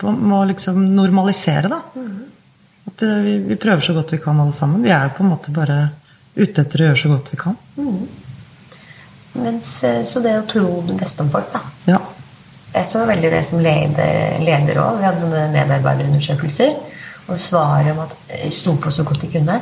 [0.04, 1.82] må liksom normalisere, da.
[2.88, 4.84] At eh, vi, vi prøver så godt vi kan alle sammen.
[4.84, 5.80] Vi er jo på en måte bare
[6.38, 7.58] ute etter å gjøre så godt vi kan.
[9.38, 11.64] Mens, eh, så det å tro det beste om folk, da.
[11.88, 12.02] Ja.
[12.74, 15.00] Jeg så veldig det som leder, leder også.
[15.00, 16.76] Vi hadde sånne medarbeiderundersøkelser.
[17.28, 19.58] Og svaret om at jeg sto på så godt de kunne.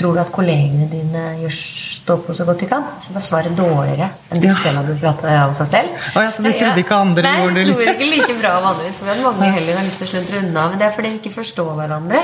[0.00, 2.86] Tror du at kollegene dine gjør stå på så godt de kan?
[3.04, 4.54] Så var svaret dårligere enn Ja.
[4.62, 5.88] selv hadde pratet om seg selv.
[6.16, 8.52] Oh, ja, så de trodde ikke andre Nei, gjorde det Nei, tror ikke like bra
[8.58, 8.84] om andre.
[8.88, 10.68] Jeg tror at mange heller har lyst til å sluntre unna.
[10.72, 12.22] Men det er fordi vi ikke forstår hverandre.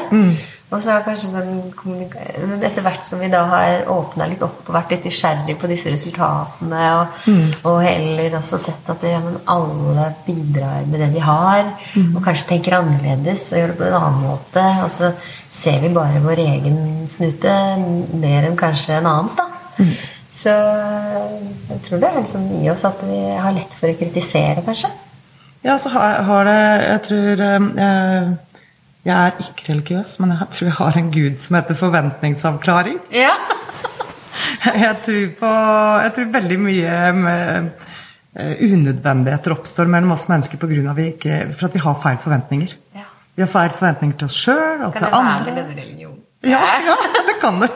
[0.67, 4.75] Og så har kanskje den Etter hvert som vi da har åpna litt opp og
[4.75, 7.29] vært litt nysgjerrig på disse resultatene, og,
[7.71, 11.71] og heller også sett at ja, men alle bidrar med det de har,
[12.09, 15.13] og kanskje tenker annerledes og gjør det på en annen måte, og så
[15.55, 16.83] ser vi bare vår egen
[17.15, 17.57] snute
[18.19, 19.47] mer enn kanskje en annens, da.
[20.37, 20.53] Så
[21.71, 24.91] jeg tror det er liksom i oss at vi har lett for å kritisere, kanskje.
[25.67, 28.27] Ja, så har, har det Jeg tror eh,
[29.07, 32.99] jeg, er ikke religiøs, men jeg tror jeg har en gud som heter forventningsavklaring.
[33.15, 33.35] Ja.
[34.67, 35.51] Jeg tror på
[36.03, 37.69] Jeg tror veldig mye med
[38.37, 41.97] eh, unødvendigheter oppstår mellom oss mennesker på grunn av vi ikke, for at vi har
[42.03, 42.75] feil forventninger.
[42.99, 43.07] Ja.
[43.37, 46.21] Vi har feil forventninger til oss sjøl og Kan til det være med den religionen?
[46.45, 46.99] Ja, ja,
[47.37, 47.69] det kan det.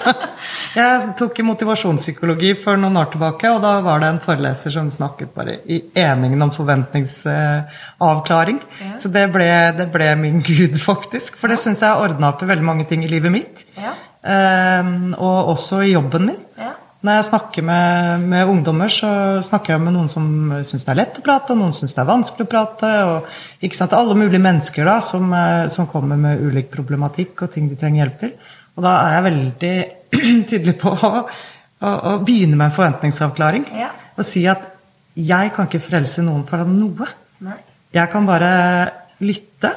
[0.74, 4.90] Jeg tok i motivasjonspsykologi for noen år tilbake, og da var det en foreleser som
[4.92, 8.60] snakket bare i eningen om forventningsavklaring.
[9.00, 11.38] Så det ble, det ble min gud, faktisk.
[11.40, 13.64] For det syns jeg ordna opp i veldig mange ting i livet mitt.
[13.78, 13.96] Ja.
[14.20, 16.46] Ehm, og også i jobben min.
[16.60, 16.74] Ja.
[17.00, 20.24] Når jeg snakker med, med ungdommer, så snakker jeg med noen som
[20.68, 22.90] syns det er lett å prate, og noen syns det er vanskelig å prate.
[23.08, 27.54] og ikke sant, Alle mulige mennesker da, som, eh, som kommer med ulik problematikk og
[27.54, 28.34] ting de trenger hjelp til.
[28.80, 29.74] Og da er jeg veldig
[30.48, 33.66] tydelig på å, å, å begynne med en forventningsavklaring.
[33.76, 33.90] Ja.
[34.16, 34.64] Og si at
[35.20, 37.08] jeg kan ikke frelse noen for noe.
[37.44, 37.58] Nei.
[37.92, 38.50] Jeg kan bare
[39.20, 39.74] lytte,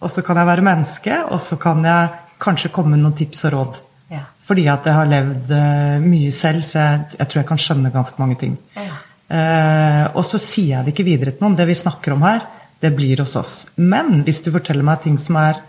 [0.00, 3.44] og så kan jeg være menneske, og så kan jeg kanskje komme med noen tips
[3.50, 3.80] og råd.
[4.14, 4.22] Ja.
[4.48, 7.92] Fordi at jeg har levd eh, mye selv, så jeg, jeg tror jeg kan skjønne
[7.92, 8.54] ganske mange ting.
[8.78, 9.02] Ja.
[9.34, 11.58] Eh, og så sier jeg det ikke videre til noen.
[11.58, 12.40] Det vi snakker om her,
[12.80, 13.58] det blir hos oss.
[13.76, 15.60] Men hvis du forteller meg ting som, er,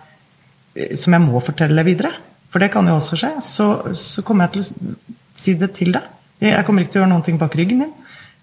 [0.75, 2.13] eh, som jeg må fortelle videre,
[2.55, 3.65] for det kan jo også skje, så,
[3.99, 6.05] så kommer jeg til å si det til deg.
[6.39, 7.89] Jeg kommer ikke til å gjøre noen ting bak ryggen din.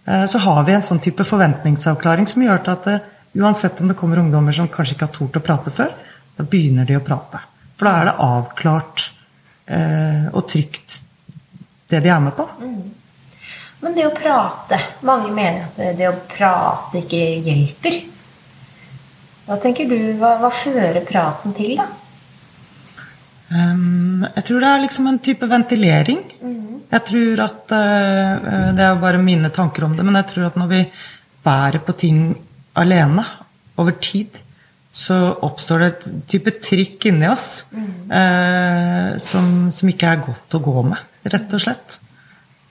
[0.04, 3.06] Eh, så har vi en sånn type forventningsavklaring som gjør at eh,
[3.40, 5.94] uansett om det kommer ungdommer som kanskje ikke har tort å prate før,
[6.36, 7.40] da begynner de å prate.
[7.80, 9.06] For da er det avklart
[9.78, 10.98] eh, og trygt
[11.88, 12.46] det de er med på.
[13.80, 14.76] Men det å prate
[15.08, 17.98] Mange mener at det å prate ikke hjelper.
[19.48, 21.88] Hva tenker du, hva, hva fører praten til, da?
[23.52, 26.22] Um, jeg tror det er liksom en type ventilering.
[26.92, 30.48] Jeg tror at uh, Det er jo bare mine tanker om det, men jeg tror
[30.48, 30.80] at når vi
[31.44, 32.22] bærer på ting
[32.78, 33.24] alene
[33.76, 34.38] over tid,
[34.92, 40.62] så oppstår det et type trykk inni oss uh, som, som, ikke er godt å
[40.62, 41.00] gå med,
[41.32, 41.98] rett og slett.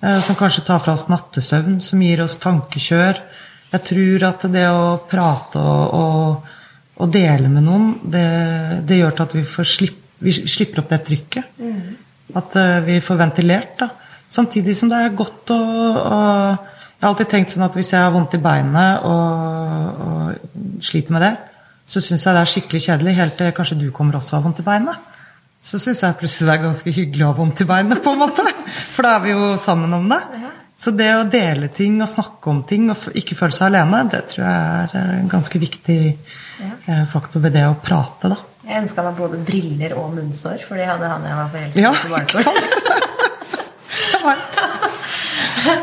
[0.01, 3.21] Uh, som kanskje tar fra oss nattesøvn, som gir oss tankekjør.
[3.71, 6.53] Jeg tror at det å prate og, og,
[7.01, 8.27] og dele med noen, det,
[8.87, 11.59] det gjør til at vi får slippe vi slipper opp det trykket.
[11.59, 11.81] Mm.
[12.37, 13.75] At uh, vi får ventilert.
[13.79, 13.89] da.
[14.31, 16.19] Samtidig som det er godt å, å,
[17.01, 21.15] Jeg har alltid tenkt sånn at hvis jeg har vondt i beinet og, og sliter
[21.15, 21.31] med det,
[21.89, 24.61] så syns jeg det er skikkelig kjedelig, helt til kanskje du kommer også har vondt
[24.61, 25.09] i beinet.
[25.61, 28.21] Så syns jeg plutselig det er ganske hyggelig å ha vondt i beinet, på en
[28.21, 28.45] måte.
[28.93, 30.21] For da er vi jo sammen om det.
[30.81, 34.23] Så det å dele ting og snakke om ting og ikke føle seg alene, det
[34.31, 37.03] tror jeg er en ganske viktig ja.
[37.11, 38.37] faktor ved det å prate, da.
[38.65, 41.85] Jeg ønska meg både briller og munnsår, for det hadde han jeg var forelsket i
[41.85, 42.55] ja, på barneskolen.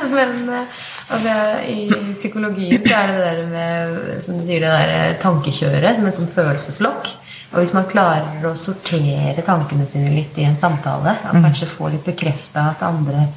[0.08, 1.34] Men altså,
[1.70, 1.78] i
[2.16, 6.18] psykologien så er det det der med som du sier, det der tankekjøret som et
[6.18, 7.12] sånt følelseslokk.
[7.48, 11.44] Og hvis man klarer å sortere tankene sine litt i en samtale, og mm.
[11.46, 13.28] kanskje få litt bekrefta at andre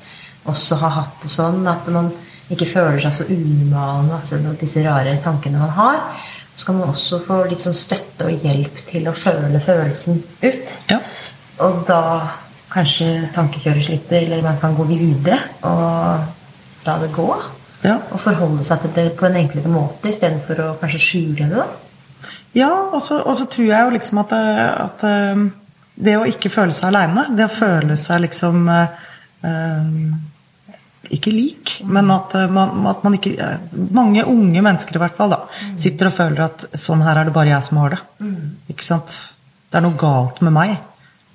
[0.49, 2.09] også har hatt det sånn, at man
[2.51, 6.01] ikke føler seg så unormal med altså, disse rare tankene man har,
[6.55, 10.73] så kan man også få litt sånn støtte og hjelp til å føle følelsen ut.
[10.91, 10.99] Ja.
[11.63, 12.01] Og da
[12.71, 17.29] kanskje tankekjøret slipper, eller man kan gå videre og la det gå.
[17.81, 17.97] Ja.
[18.13, 21.65] Og forholde seg til det på en enklere måte istedenfor å kanskje skjule det.
[22.57, 25.45] Ja, og så, tror jeg jo liksom at, at, eh,
[25.95, 29.97] det å ikke føle seg aleine, det å føle seg liksom um,
[31.17, 33.49] ikke lik, men at eh, man, at man, ikke
[33.95, 35.41] Mange unge mennesker i hvert fall da,
[35.79, 38.01] sitter og føler at sånn her er det bare jeg som har det.
[38.71, 39.17] Ikke sant?
[39.71, 40.73] Det er noe galt med meg.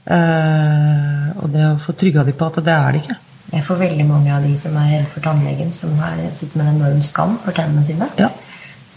[0.06, 3.18] Eh, og det å få trygga de på at det er det ikke.
[3.52, 6.70] Jeg får veldig mange av de som er redd for tannlegen, som har, sitter med
[6.70, 8.08] en enorm skam for tennene sine.
[8.18, 8.32] Ja.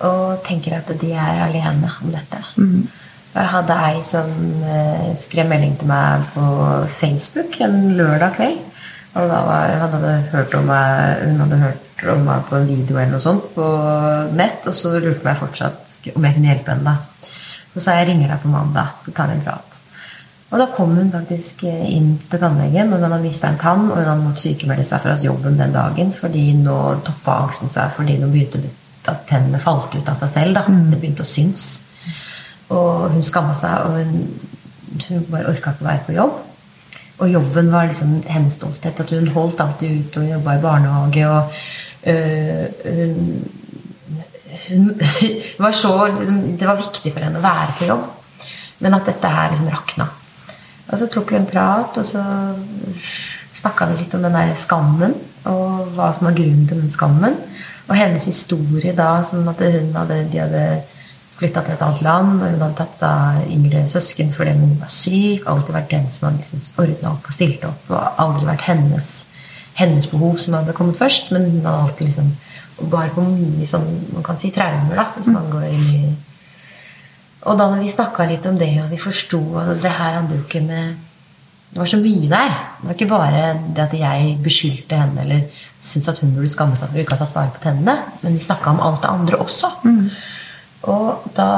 [0.05, 2.41] Og tenker at de er alene om dette.
[2.57, 2.87] Mm.
[3.29, 4.29] Jeg hadde ei som
[4.65, 6.45] eh, skrev melding til meg på
[6.97, 8.65] Facebook en lørdag kveld.
[9.17, 12.67] Og da var, han hadde hørt om meg Hun hadde hørt om meg på en
[12.69, 13.69] video eller noe sånt på
[14.37, 16.93] nett, og så lurte meg fortsatt om jeg kunne hjelpe henne.
[16.93, 17.33] da.
[17.73, 19.75] Så sa jeg ringer deg på mandag, så tar vi en prat.
[20.49, 23.99] Og da kom hun faktisk inn til tannlegen, og hun hadde mista en tann, og
[23.99, 28.17] hun hadde måttet sykemelde seg fra jobben den dagen fordi nå toppa angsten seg fordi
[28.17, 28.63] nå begynte
[29.09, 30.57] at tennene falt ut av seg selv.
[30.57, 30.65] da.
[30.67, 30.89] Mm.
[30.91, 31.67] Det begynte å synes.
[32.73, 34.25] Og hun skamma seg, og hun,
[35.07, 36.37] hun bare orka ikke å være på jobb.
[37.19, 38.99] Og jobben var liksom hennes stolthet.
[38.99, 41.29] At hun holdt alltid ut og jobba i barnehage.
[41.29, 41.51] og
[42.07, 43.25] øh, hun,
[44.69, 45.01] hun
[45.65, 46.11] var så,
[46.59, 48.05] Det var viktig for henne å være på jobb.
[48.79, 50.07] Men at dette her liksom rakna.
[50.89, 52.23] Og så tok vi en prat, og så
[53.53, 55.13] snakka vi litt om den der skammen.
[55.49, 57.35] Og hva som var grunnen til den skammen.
[57.89, 60.63] Og hennes historie da, som at hun hadde, de hadde
[61.39, 62.35] flytta til et annet land.
[62.41, 65.47] og Hun hadde tatt av yngre søsken fordi hun var syk.
[65.47, 67.89] Alltid vært den som hadde liksom ordna opp og stilt opp.
[67.89, 69.11] Og aldri vært hennes,
[69.79, 71.33] hennes, behov som hadde kommet først.
[71.35, 72.31] Men hun hadde alltid liksom
[72.91, 75.09] bare på mye sånn man kan si traumer, da.
[75.15, 76.15] Hvis man går inn i
[77.47, 80.43] Og da vi snakka litt om det, og vi forsto at det her hadde jo
[80.43, 80.97] ikke med
[81.69, 82.53] det var så mye der.
[82.81, 83.41] Det var ikke bare
[83.75, 85.41] det at jeg beskyldte henne eller
[85.81, 88.35] syntes at hun burde skamme seg for ikke å ha tatt vare på tennene, men
[88.35, 89.69] vi snakka om alt det andre også.
[89.85, 90.09] Mm.
[90.87, 91.49] Og da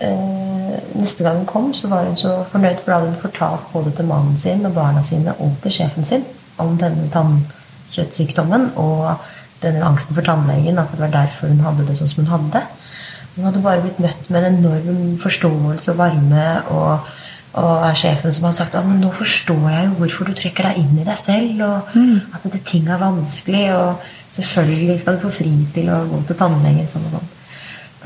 [0.00, 3.68] eh, neste gang hun kom, så var hun så fornøyd, for da hadde hun fortalt
[3.72, 6.24] både til mannen sin og barna sine og til sjefen sin
[6.62, 9.14] om denne tannkjøttsykdommen og
[9.62, 12.64] denne angsten for tannlegen, at det var derfor hun hadde det sånn som hun hadde.
[13.36, 16.48] Hun hadde bare blitt møtt med en enorm forståelse og varme.
[16.72, 17.14] og
[17.56, 20.80] og er sjefen som har sagt at nå forstår jeg jo hvorfor du trekker deg
[20.82, 22.34] inn i deg selv, og mm.
[22.36, 26.38] at det ting er vanskelig, og selvfølgelig skal du få fri til å gå til
[26.42, 26.90] tannlegen.
[26.92, 27.30] sånn og sånn.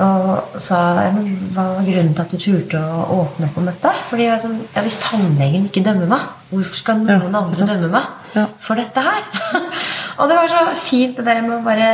[0.01, 0.78] Og sa
[1.12, 3.90] men hva var grunnen til at du turte å åpne opp om dette?
[4.09, 7.90] Fordi jeg, altså, ja, Hvis tannlegen ikke dømmer meg, hvorfor skal noen ja, andre dømme
[7.92, 8.46] meg ja.
[8.64, 9.26] for dette her?
[10.20, 11.90] og det var så fint det der med å bare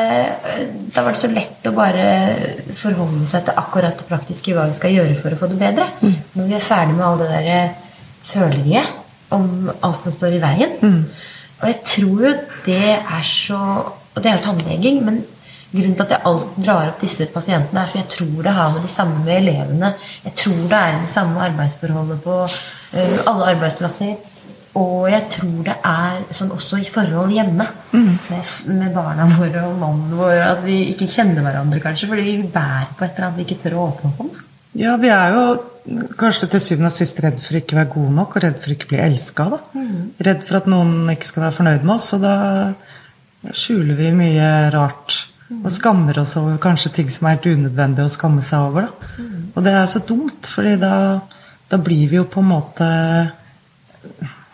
[0.94, 2.06] Da var det så lett å bare
[2.78, 5.88] forholde seg til akkurat det praktiske hva vi skal gjøre for å få det bedre.
[6.02, 6.16] Mm.
[6.38, 7.74] Når vi er ferdig med all det der
[8.26, 8.86] følelige
[9.34, 10.78] om alt som står i veien.
[10.82, 11.02] Mm.
[11.56, 12.34] Og jeg tror jo
[12.66, 13.60] det er så
[14.16, 15.18] Og det er jo tannleging, men
[15.76, 18.72] Grunnen til at jeg alltid drar opp disse pasientene, er for jeg tror det har
[18.74, 19.92] med de samme elevene.
[20.24, 24.16] Jeg tror det er det samme arbeidsforholdet på uh, alle arbeidsplasser.
[24.76, 27.64] og jeg tror det er sånn også i forhold hjemme
[27.96, 32.50] med, med barna våre og mannen vår at vi ikke kjenner hverandre, kanskje, fordi vi
[32.52, 34.34] bærer på et eller annet vi ikke tør å åpne opp om.
[34.76, 35.44] Ja, vi er jo
[36.20, 38.74] kanskje til syvende og sist redd for ikke å være gode nok, og redd for
[38.74, 39.46] ikke å bli elska.
[40.28, 42.36] Redd for at noen ikke skal være fornøyd med oss, og da
[43.56, 45.16] skjuler vi mye rart.
[45.46, 48.88] Og skammer oss over kanskje ting som er helt unødvendig å skamme seg over.
[48.88, 49.26] Da.
[49.54, 50.94] Og det er så dumt, fordi da,
[51.70, 52.88] da blir vi jo på en måte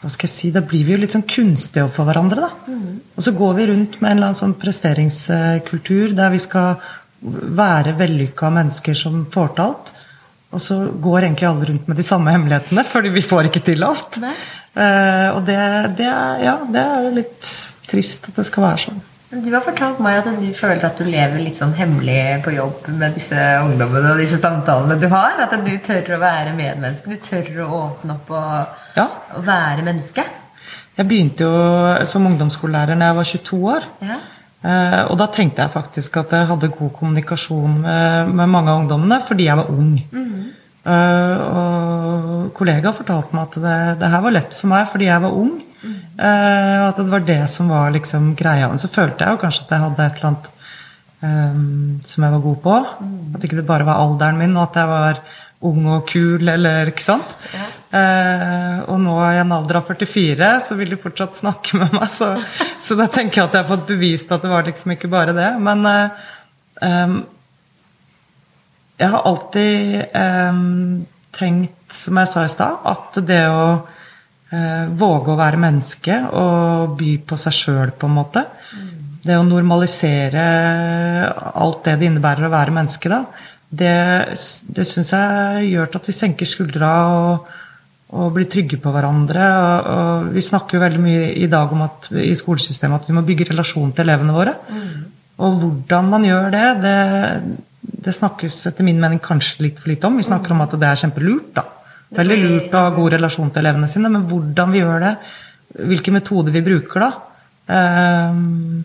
[0.03, 2.49] hva skal jeg si, Da blir vi jo litt sånn kunstige overfor hverandre.
[2.49, 2.76] da.
[3.16, 6.80] Og så går vi rundt med en eller annen sånn presteringskultur der vi skal
[7.22, 9.93] være vellykka mennesker som får til alt.
[10.53, 13.86] Og så går egentlig alle rundt med de samme hemmelighetene, fordi vi får ikke til
[13.86, 14.18] alt.
[14.72, 15.61] Uh, og det,
[16.01, 17.53] det, er, ja, det er jo litt
[17.88, 19.01] trist at det skal være sånn.
[19.33, 22.91] Du har fortalt meg at du føler at du lever litt sånn hemmelig på jobb
[23.01, 25.39] med disse ungdommene og disse samtalene du har.
[25.47, 27.09] At du tør å være medmenneske.
[27.09, 29.07] Du tør å åpne opp og, Ja.
[29.39, 30.26] og være menneske.
[30.99, 33.89] Jeg begynte jo som ungdomsskolelærer da jeg var 22 år.
[34.05, 34.18] Ja.
[34.62, 38.83] Eh, og da tenkte jeg faktisk at jeg hadde god kommunikasjon med, med mange av
[38.85, 39.97] ungdommene fordi jeg var ung.
[40.85, 45.24] Eh, og kollegaer fortalte meg at det, det her var lett for meg fordi jeg
[45.24, 45.55] var ung.
[45.83, 48.68] Eh, og at det var det som var liksom greia.
[48.70, 50.51] Men så følte jeg jo kanskje at jeg hadde et eller annet
[51.22, 52.76] um, som jeg var god på.
[53.37, 55.22] At ikke det bare var alderen min, og at jeg var
[55.62, 57.35] ung og kul, eller ikke sant.
[57.93, 62.09] Eh, og nå i en alder av 44 så vil de fortsatt snakke med meg,
[62.11, 62.33] så,
[62.85, 65.37] så da tenker jeg at jeg har fått bevist at det var liksom ikke bare
[65.37, 65.51] det.
[65.62, 66.26] Men eh,
[66.89, 67.16] em,
[69.03, 70.14] jeg har alltid
[71.35, 73.91] tenkt, som jeg sa i stad, at det å eh,
[74.53, 78.42] våge å være menneske og by på seg sjøl, på en måte
[79.24, 80.42] Det å normalisere
[81.55, 83.22] alt det det innebærer å være menneske, da,
[83.72, 83.96] det,
[84.76, 87.53] det syns jeg gjør at vi senker skuldra og,
[88.12, 89.46] og blir trygge på hverandre.
[89.62, 93.16] Og, og vi snakker jo veldig mye i dag om at, i skolesystemet at vi
[93.16, 94.57] må bygge relasjon til elevene våre.
[95.42, 96.98] Og hvordan man gjør det, det,
[98.05, 100.20] det snakkes etter min mening kanskje litt for lite om.
[100.20, 101.55] Vi snakker om at det er kjempelurt.
[101.57, 101.64] da.
[102.12, 105.12] Veldig lurt å ha god relasjon til elevene sine, men hvordan vi gjør det,
[105.88, 107.10] hvilke metoder vi bruker da,
[107.72, 108.82] ehm,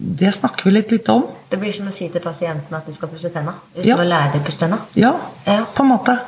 [0.00, 1.26] det snakker vi litt lite om.
[1.50, 3.96] Det blir som å si til pasienten at du skal pusse tenna uten Ja.
[3.96, 4.78] å lære deg å pusse tenna.
[4.96, 5.14] Ja,
[5.46, 5.64] Ja.
[5.74, 6.18] på en måte.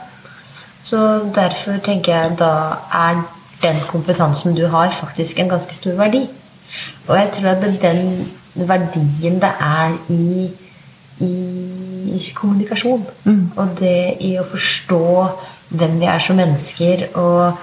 [0.82, 3.24] Så derfor tenker jeg da er
[3.62, 6.28] den kompetansen du har, faktisk en ganske stor verdi.
[7.08, 10.50] Og jeg tror at det den verdien det er i,
[11.20, 13.06] i kommunikasjon.
[13.56, 15.00] Og det i å forstå
[15.72, 17.58] hvem vi er som mennesker, og,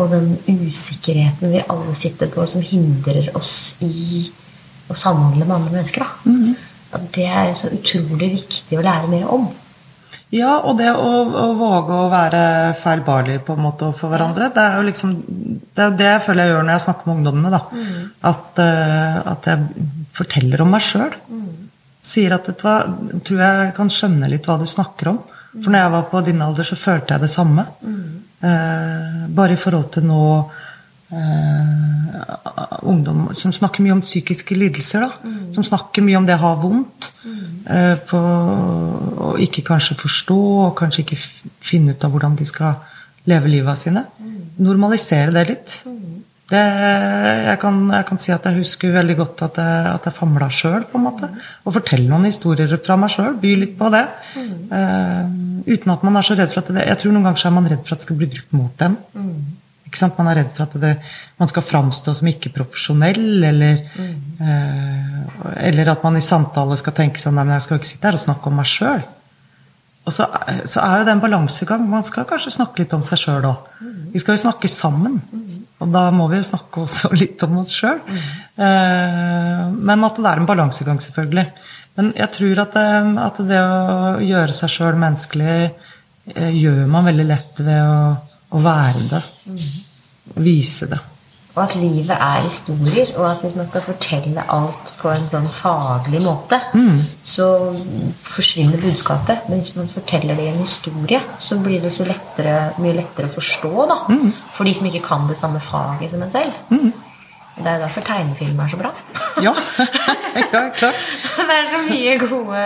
[0.00, 4.26] og den usikkerheten vi alle sitter på, som hindrer oss i
[4.90, 6.04] å samhandle med andre mennesker.
[6.04, 6.36] Da.
[6.98, 9.50] At det er så utrolig viktig å lære mer om.
[10.30, 12.42] Ja, og det å, å våge å være
[12.78, 15.14] feilbarlig på en måte overfor hverandre, det er jo liksom
[15.74, 17.50] Det er det jeg føler jeg gjør når jeg snakker med ungdommene.
[17.50, 17.62] da.
[18.30, 21.16] At, uh, at jeg forteller om meg sjøl.
[22.10, 22.76] Sier at vet du hva,
[23.26, 25.20] tror jeg kan skjønne litt hva du snakker om.
[25.56, 27.66] For når jeg var på din alder, så følte jeg det samme.
[28.40, 30.24] Eh, bare i forhold til nå
[31.12, 35.06] eh, ungdom som snakker mye om psykiske lidelser.
[35.06, 35.34] Da.
[35.54, 37.10] Som snakker mye om det å ha vondt.
[37.70, 38.20] Eh, på
[39.30, 41.18] og ikke kanskje forstå og kanskje ikke
[41.60, 42.78] finne ut av hvordan de skal
[43.30, 44.06] leve livet sine.
[44.60, 45.80] Normalisere det litt.
[46.50, 50.16] Det, jeg, kan, jeg kan si at jeg husker veldig godt at jeg, at jeg
[50.16, 51.28] famla sjøl, på en måte.
[51.62, 53.36] Og fortelle noen historier fra meg sjøl.
[53.38, 54.02] By litt på det.
[54.34, 55.20] Eh,
[55.66, 57.56] uten at man er så redd for at det Jeg tror noen ganger så er
[57.56, 58.96] man redd for at det skal bli brukt mot en.
[59.90, 60.18] Ikke sant?
[60.20, 60.90] Man er redd for at det,
[61.40, 65.16] man skal framstå som ikke profesjonell, eller, eh,
[65.66, 68.10] eller at man i samtale skal tenke sånn Nei, men jeg skal jo ikke sitte
[68.10, 69.02] her og snakke om meg sjøl.
[70.06, 70.26] Og så,
[70.64, 71.82] så er jo det en balansegang.
[71.90, 73.66] Man skal kanskje snakke litt om seg sjøl òg.
[74.14, 75.18] Vi skal jo snakke sammen.
[75.80, 78.00] Og da må vi jo snakke også litt om oss sjøl.
[78.06, 81.46] Eh, men at det er en balansegang, selvfølgelig.
[81.98, 82.88] Men jeg tror at det,
[83.26, 88.02] at det å gjøre seg sjøl menneskelig eh, gjør man veldig lett ved å,
[88.54, 89.22] å være det.
[90.40, 91.00] Vise det.
[91.50, 95.48] Og at livet er historier, og at hvis man skal fortelle alt på en sånn
[95.50, 96.60] faglig måte,
[97.26, 97.48] så
[98.22, 99.48] forsvinner budskapet.
[99.50, 103.26] Men hvis man forteller det i en historie, så blir det så lettere, mye lettere
[103.26, 103.98] å forstå da,
[104.54, 106.52] for de som ikke kan det samme faget som en selv.
[107.56, 108.92] Det er derfor tegnefilm er så bra.
[109.46, 109.52] Ja,
[110.54, 111.00] ja klart.
[111.48, 112.62] det er så mye gode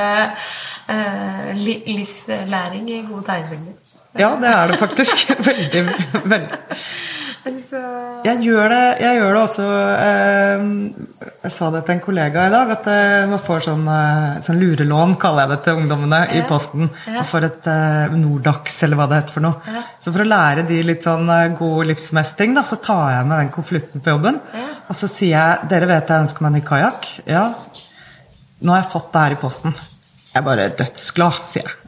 [0.88, 3.80] uh, li livslæring i gode tegnefilmer.
[4.18, 5.30] Ja, det er det faktisk.
[5.38, 5.84] Veldig.
[6.24, 6.58] veldig.
[8.24, 9.64] Jeg gjør det, jeg gjør det også
[10.00, 10.62] eh,
[11.44, 14.60] Jeg sa det til en kollega i dag, at eh, man får sånn, eh, sånn
[14.62, 16.88] lurelån, kaller jeg det til ungdommene, i posten.
[17.04, 17.18] Ja.
[17.20, 17.68] Og får et
[18.16, 19.60] Nordax, eller hva det heter for noe.
[19.68, 19.84] Ja.
[20.00, 23.54] Så for å lære de litt sånn god livsmestring, da, så tar jeg med den
[23.58, 24.40] konvolutten på jobben.
[24.56, 24.66] Ja.
[24.88, 27.10] Og så sier jeg Dere vet jeg ønsker meg en ny kajakk?
[27.28, 27.46] Ja.
[28.64, 29.80] Nå har jeg fått det her i posten.
[30.30, 31.83] Jeg er bare dødsglad, sier jeg.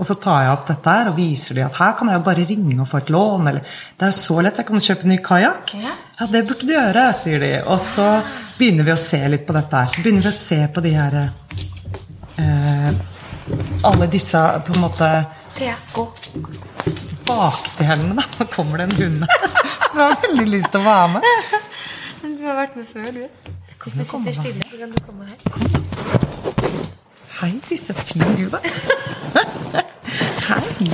[0.00, 2.24] Og så tar jeg opp dette her og viser dem at her kan jeg jo
[2.24, 3.48] bare ringe og få et lån.
[3.50, 3.66] Eller
[3.98, 5.74] det er jo så lett, jeg kan kjøpe en ny kajakk.
[5.76, 5.92] Ja.
[6.20, 7.50] Ja, det burde du gjøre, sier de.
[7.72, 8.06] Og så
[8.58, 9.92] begynner vi å se litt på dette her.
[9.92, 12.90] Så begynner vi å se på de her eh,
[13.88, 15.08] Alle disse på en måte
[15.94, 16.06] gå.
[17.28, 18.24] bakdelene, da.
[18.40, 19.24] Nå kommer det en hund
[19.92, 21.22] du har veldig lyst til å være med.
[22.22, 23.24] Men du har vært med før, du.
[23.80, 25.38] Hvis du sitter stille, så kan du komme her.
[27.40, 27.96] Hei, Disse.
[28.04, 28.60] fin du var.
[30.48, 30.90] Hei.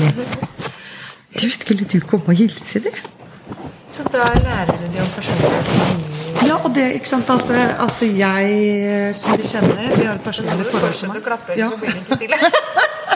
[1.40, 2.90] Du, skulle du komme og hilse, du?
[3.92, 7.50] Så da lærer du dem om personlighet Ja, og det, ikke sant, at,
[7.80, 11.20] at jeg, som de kjenner, de har et personlig forhold til meg.
[11.56, 11.70] Ja.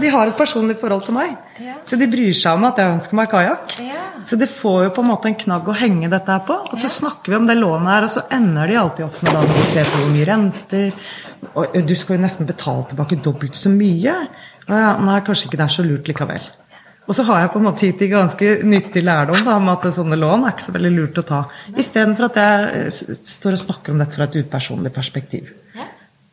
[0.00, 1.34] de har et personlig forhold til meg.
[1.60, 1.78] Ja.
[1.88, 3.74] Så de bryr seg om at jeg ønsker meg kajakk.
[3.84, 4.04] Ja.
[4.26, 6.58] Så det får jo på en måte en knagg å henge dette her på.
[6.70, 9.36] Og så snakker vi om det lånet her, og så ender de alltid opp med
[9.36, 11.12] da når vi ser på hvor mye renter
[11.56, 14.16] og Du skal jo nesten betale tilbake dobbelt så mye.
[14.68, 16.50] Og ja, nei, kanskje ikke det er så lurt likevel.
[17.10, 19.88] Og så har jeg på en måte gitt de ganske nyttig lærdom da, om at
[19.96, 21.40] sånne lån er ikke så veldig lurt å ta.
[21.74, 25.48] Istedenfor at jeg står og snakker om dette fra et upersonlig perspektiv.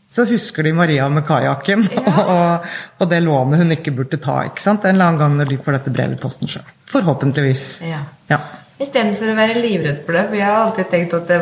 [0.08, 0.14] Ja.
[0.16, 4.38] Så husker de Maria med kajakken og, og det lånet hun ikke burde ta.
[4.48, 4.86] ikke sant?
[4.88, 6.64] En eller annen gang når de får dette brevet i posten sjøl.
[6.94, 7.66] Forhåpentligvis.
[7.84, 8.00] Ja.
[8.32, 8.40] Ja.
[8.80, 10.24] Istedenfor å være livredd for det.
[10.30, 11.42] For jeg har alltid tenkt at det,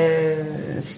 [0.00, 0.88] eh,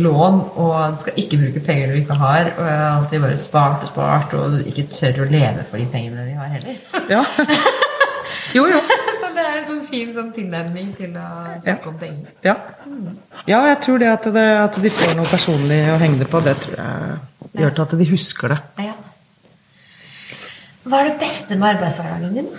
[0.00, 2.50] lån og du skal ikke bruke penger du ikke har.
[2.56, 5.86] Og jeg har alltid bare spart og spart og ikke tør å leve for de
[5.92, 6.80] pengene de har heller.
[7.12, 7.24] ja.
[8.54, 8.78] Jo, jo.
[9.60, 11.28] En sånn fin sånn tilnærming til å
[11.60, 12.16] snakke om ting.
[12.46, 12.54] Ja.
[13.44, 16.40] ja, jeg tror det at, det at de får noe personlig å henge det på,
[16.44, 18.60] det tror jeg gjør til at de husker det.
[18.88, 18.96] Ja.
[20.86, 22.52] Hva er det beste med arbeidshverdagen din?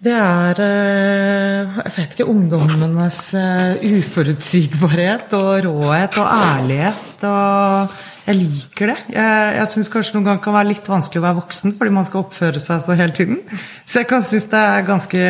[0.00, 7.26] Det er eh, jeg vet ikke, ungdommenes eh, uforutsigbarhet og råhet og ærlighet.
[7.28, 8.98] og Jeg liker det.
[9.14, 12.08] Jeg, jeg syns kanskje noen ganger kan være litt vanskelig å være voksen fordi man
[12.08, 13.40] skal oppføre seg så hele tiden.
[13.84, 15.24] Så jeg kan synes det er ganske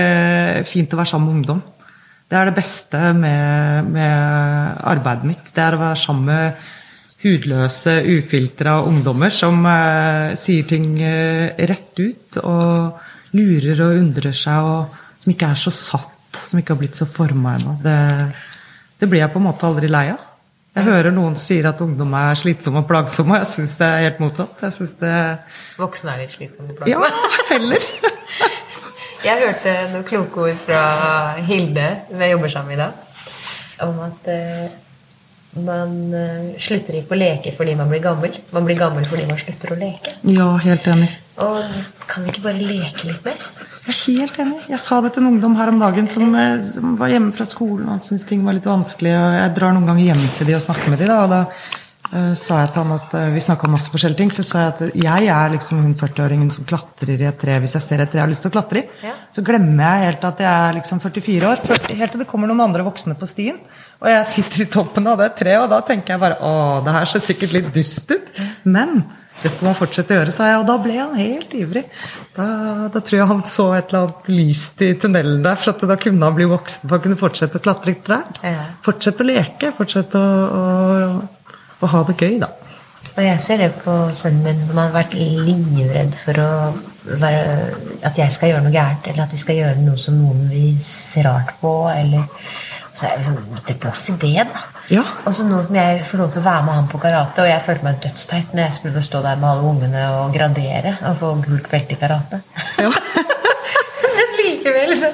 [0.68, 1.62] fint å være sammen med ungdom.
[2.30, 5.48] Det er det beste med, med arbeidet mitt.
[5.54, 6.68] Det er å være sammen med
[7.20, 14.64] hudløse, ufiltra ungdommer som eh, sier ting eh, rett ut og lurer og undrer seg,
[14.64, 17.76] og som ikke er så satt, som ikke har blitt så forma ennå.
[17.84, 17.98] Det,
[19.02, 20.29] det blir jeg på en måte aldri lei av.
[20.76, 24.04] Jeg hører noen sier at ungdom er slitsomme og plagsomme, og jeg syns det er
[24.06, 24.60] helt motsatt.
[24.62, 25.14] Jeg synes det
[25.80, 26.70] Voksne er litt slitsomme.
[26.70, 27.08] og plagsomme?
[27.10, 27.86] Ja, heller.
[29.20, 30.78] Jeg hørte noen kloke ord fra
[31.44, 32.94] Hilde, vi jobber sammen i dag,
[33.84, 34.70] om at eh,
[35.66, 38.38] man eh, slutter ikke å leke fordi man blir gammel.
[38.56, 40.14] Man blir gammel fordi man slutter å leke.
[40.30, 41.10] Ja, helt enig.
[41.44, 41.58] Og
[42.08, 43.44] kan vi ikke bare leke litt mer?
[43.90, 44.60] Jeg er helt enig.
[44.70, 47.46] Jeg sa det til en ungdom her om dagen som, eh, som var hjemme fra
[47.48, 49.10] skolen og syntes ting var litt vanskelig.
[49.10, 51.40] og Jeg drar noen ganger hjem til de og snakker med de da, og da
[52.14, 54.30] uh, sa jeg til han at uh, vi snakka om masse forskjellige ting.
[54.30, 57.74] Så sa jeg at jeg er liksom hun 40-åringen som klatrer i et tre hvis
[57.74, 58.86] jeg ser et tre jeg har lyst til å klatre i.
[59.02, 59.14] Ja.
[59.34, 62.50] Så glemmer jeg helt at jeg er liksom 44 år, 40, helt til det kommer
[62.50, 63.58] noen andre voksne på stien.
[63.98, 66.94] Og jeg sitter i toppen av det treet, og da tenker jeg bare å, det
[66.94, 68.30] her ser sikkert litt dust ut.
[68.62, 69.00] Men
[69.42, 70.60] det skal man fortsette å gjøre, sa jeg.
[70.60, 71.84] Og da ble han helt ivrig.
[72.36, 72.46] Da,
[72.92, 75.96] da tror jeg han så et eller annet lyst i tunnelen der, for at da
[76.00, 78.28] kunne han bli voksen for å kunne fortsette å klatre i trær.
[78.44, 78.66] Ja.
[78.84, 82.52] Fortsette å leke, fortsette å, å, å ha det gøy, da.
[83.10, 86.50] Og jeg ser det på sønnen min, som har vært livredd for å
[87.20, 87.70] være,
[88.06, 90.76] at jeg skal gjøre noe gærent, eller at vi skal gjøre noe som noen vil
[90.84, 92.28] se rart på, eller
[92.94, 94.62] Så det liksom litt plass i det, da.
[94.90, 95.04] Ja.
[95.24, 97.48] Og så nå som jeg får lov til å være med han på karate, og
[97.48, 101.16] jeg følte meg dødsteit når jeg skulle stå der med alle ungene og gradere og
[101.20, 102.40] få gult belte i karate.
[102.82, 102.90] Ja.
[104.16, 105.12] Men likevel, så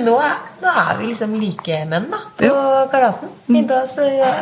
[0.00, 2.50] nå, er- nå er vi liksom like menn da, på
[2.92, 3.32] karaten.
[3.52, 4.40] I dag så har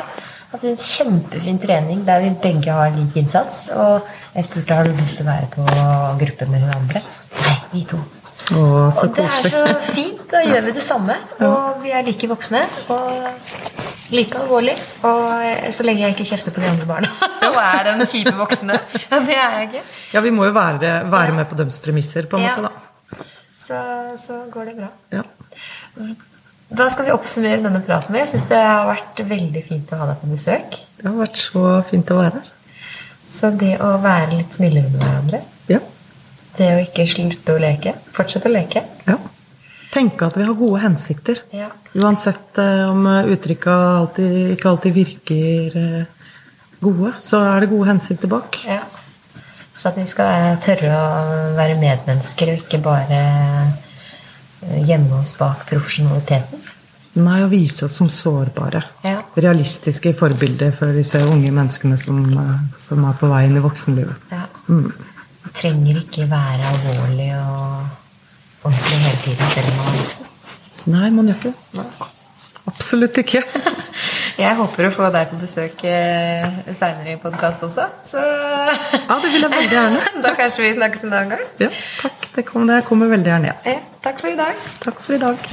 [0.52, 3.66] hatt en kjempefin trening der vi begge har lik innsats.
[3.74, 4.06] Og
[4.36, 5.66] jeg spurte har du lyst til å være på
[6.22, 7.02] gruppe med hun andre.
[7.42, 7.98] Nei, vi to.
[8.48, 8.60] Å,
[8.96, 10.20] så Og det er så fint.
[10.30, 11.16] Da gjør vi det samme.
[11.44, 12.62] Og vi er like voksne
[12.94, 13.10] og
[14.14, 14.76] like alvorlig.
[15.04, 17.10] Og så lenge jeg ikke kjefter på de andre barna.
[17.48, 18.78] Og er den kjipe voksne.
[19.10, 19.82] Ja, det er jeg ikke.
[20.14, 22.56] Ja, vi må jo være, være med på deres premisser, på en Ja.
[22.56, 23.26] måte, da.
[23.68, 23.78] Så,
[24.16, 24.88] så går det bra.
[25.12, 25.22] Ja.
[26.68, 28.22] Da skal vi oppsummere denne praten med?
[28.26, 30.78] Jeg syns det har vært veldig fint å ha deg på besøk.
[30.98, 32.48] Det har vært så fint å være her.
[33.32, 35.40] Så det å være litt snillere med hverandre.
[36.58, 39.16] Det å ikke slutte å leke, fortsette å leke, ja.
[39.94, 41.42] tenke at vi har gode hensikter.
[41.54, 41.70] Ja.
[41.98, 46.30] Uansett eh, om eh, uttrykka alltid, ikke alltid virker eh,
[46.80, 48.60] gode, så er det gode hensikter bak.
[48.66, 48.82] Ja.
[49.78, 55.68] Så at vi skal tørre å være medmennesker og ikke bare eh, gjemme oss bak
[55.68, 56.64] profesjonaliteten.
[57.18, 58.82] Nei, å vise oss som sårbare.
[59.06, 59.20] Ja.
[59.38, 64.28] Realistiske forbilder for disse unge menneskene som, eh, som er på vei inn i voksenlivet.
[64.34, 64.44] Ja.
[64.66, 64.92] Man
[65.54, 67.86] trenger ikke være alvorlig og
[68.68, 70.30] ordentlig hele tiden selv om man er voksen.
[70.88, 72.08] Nei, man gjør ikke det.
[72.68, 73.42] Absolutt ikke.
[74.38, 76.44] Jeg håper å få deg på besøk eh,
[76.78, 80.04] seinere i podkast også, så Ja, det vil jeg veldig gjerne.
[80.24, 81.48] Da kanskje vi snakkes en annen gang.
[81.64, 81.72] Ja,
[82.04, 82.28] takk.
[82.36, 83.74] Det kommer, det kommer veldig gjerne igjen.
[83.74, 84.62] Ja, takk for i dag.
[84.84, 85.50] Takk for i dag.